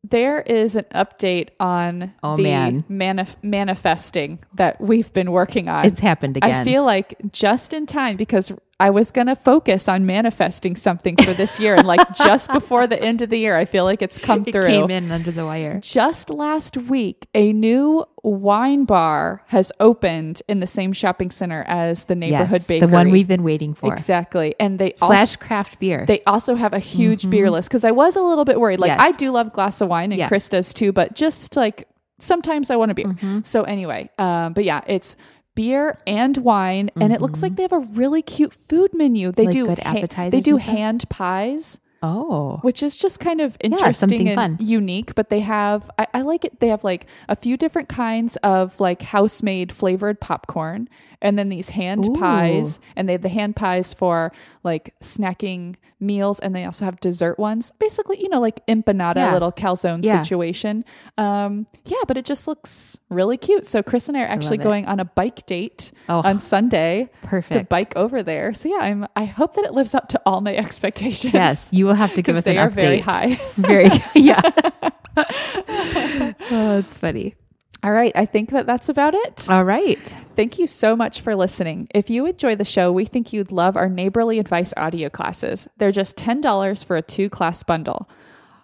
[0.03, 2.83] there is an update on Oh, the man.
[2.89, 5.85] manif- manifesting that we've been working on.
[5.85, 6.55] It's happened again.
[6.55, 8.51] I feel like just in time because
[8.81, 11.75] I was going to focus on manifesting something for this year.
[11.75, 14.53] And like just before the end of the year, I feel like it's come it
[14.53, 14.67] through.
[14.67, 15.81] came in under the wire.
[15.81, 22.05] Just last week, a new wine bar has opened in the same shopping center as
[22.05, 22.87] the neighborhood yes, bakery.
[22.87, 23.91] the one we've been waiting for.
[23.91, 24.55] Exactly.
[24.59, 26.05] And they Slash also craft beer.
[26.07, 28.79] they also have a huge beer list because I was a little bit worried.
[28.79, 29.01] Like Mm-hmm.
[29.01, 29.13] Yes.
[29.13, 30.27] I do love glass of wine and Yeah.
[30.29, 33.05] Chris does too, but just like sometimes I want a beer.
[33.07, 33.41] Mm-hmm.
[33.43, 35.15] So anyway, um, but yeah, it's
[35.59, 39.33] beer and wine, and it looks like they have a really cute food menu.
[39.33, 39.45] They Mm-hmm.
[39.47, 40.75] Like do good ha- appetizers they do and stuff?
[40.77, 41.79] hand pies.
[42.01, 42.59] Oh.
[42.61, 44.57] which is just kind of interesting and fun.
[44.59, 45.15] unique.
[45.15, 46.59] But they have, I, I like it.
[46.59, 50.87] They have like a few different kinds of like house made flavored popcorn,
[51.21, 52.13] and then these hand Ooh.
[52.13, 54.31] pies, and they have the hand pies for
[54.63, 57.73] like snacking meals, and they also have dessert ones.
[57.79, 59.33] Basically, you know, like empanada, Yeah.
[59.33, 60.21] little calzone Yeah.
[60.21, 60.85] situation.
[61.17, 63.65] Um, yeah, but it just looks really cute.
[63.65, 64.63] So Chris and I are actually it.
[64.63, 66.21] going on a bike date Oh.
[66.23, 67.59] on Sunday Perfect.
[67.59, 68.53] to bike over there.
[68.53, 69.05] So yeah, I'm.
[69.17, 71.33] I hope that it lives up to all my expectations.
[71.33, 72.75] Yes, you will have to give us an they are update.
[72.75, 73.35] very high.
[73.57, 74.41] Very, yeah.
[76.51, 77.35] oh, it's funny.
[77.83, 79.49] All right, I think that that's about it.
[79.49, 80.15] All right.
[80.35, 81.87] Thank you so much for listening.
[81.95, 85.67] If you enjoy the show, we think you'd love our neighborly advice audio classes.
[85.77, 88.09] They're just $10 for a two class bundle.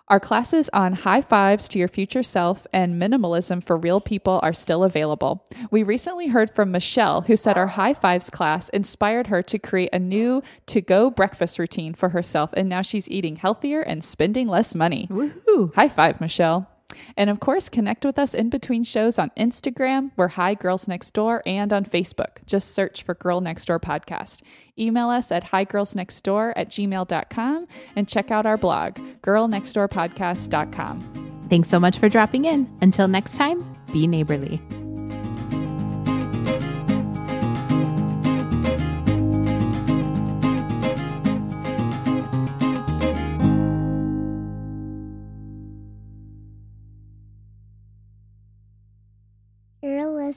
[0.08, 4.53] Our classes on high fives to your future self and minimalism for real people are
[4.53, 5.43] still available.
[5.72, 9.89] We recently heard from Michelle, who said our high fives class inspired her to create
[9.93, 14.47] a new to go breakfast routine for herself, and now she's eating healthier and spending
[14.47, 15.08] less money.
[15.10, 15.74] Woohoo.
[15.74, 16.70] High five, Michelle.
[17.17, 20.11] And of course, connect with us in between shows on Instagram.
[20.15, 22.45] We're Hi Girls Next Door and on Facebook.
[22.45, 24.41] Just search for Girl Next Door Podcast.
[24.77, 31.47] Email us at higirlsnextdoor at gmail.com and check out our blog, girlnextdoorpodcast.com.
[31.49, 32.69] Thanks so much for dropping in.
[32.81, 33.63] Until next time,
[33.93, 34.59] be neighborly.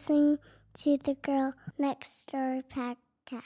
[0.09, 0.39] Listening
[0.79, 3.43] to the Girl Next Door podcast.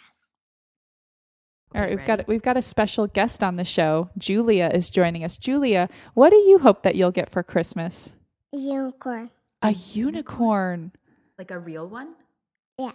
[1.75, 4.11] All right, we've got we've got a special guest on the show.
[4.19, 5.39] Julia is joining us.
[5.39, 8.13] Julia, what do you hope that you'll get for Christmas?
[8.53, 9.31] A unicorn.
[9.63, 10.93] A unicorn.
[11.39, 12.15] Like a real one?
[12.79, 12.93] Yeah.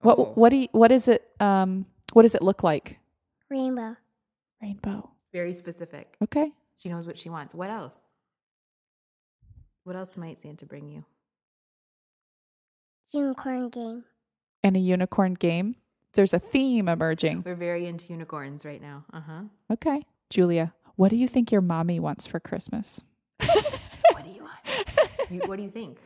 [0.00, 2.98] What what do you, what is it um what does it look like?
[3.50, 3.96] Rainbow.
[4.62, 5.10] Rainbow.
[5.32, 6.16] Very specific.
[6.22, 6.52] Okay.
[6.76, 7.54] She knows what she wants.
[7.54, 7.98] What else?
[9.84, 11.04] What else might Santa bring you?
[13.12, 14.04] Unicorn game.
[14.62, 15.76] And a unicorn game.
[16.14, 17.42] There's a theme emerging.
[17.46, 19.04] We're very into unicorns right now.
[19.12, 19.42] Uh huh.
[19.72, 20.02] Okay.
[20.30, 23.00] Julia, what do you think your mommy wants for Christmas?
[24.12, 25.30] What do you want?
[25.30, 25.98] you, what do you think?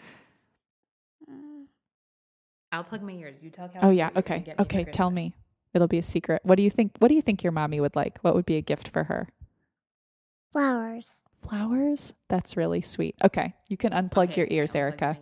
[2.72, 3.36] I'll plug my ears.
[3.42, 3.86] You tell Kelsey.
[3.86, 4.40] Oh yeah, okay.
[4.40, 5.34] get me for Okay, tell me.
[5.74, 6.42] It'll be a secret.
[6.44, 8.18] What do you think what do you think your mommy would like?
[8.22, 9.28] What would be a gift for her?
[10.52, 11.08] Flowers.
[11.42, 12.12] Flowers?
[12.28, 13.14] That's really sweet.
[13.22, 13.54] Okay.
[13.68, 15.18] You can unplug Okay, your ears, Erica.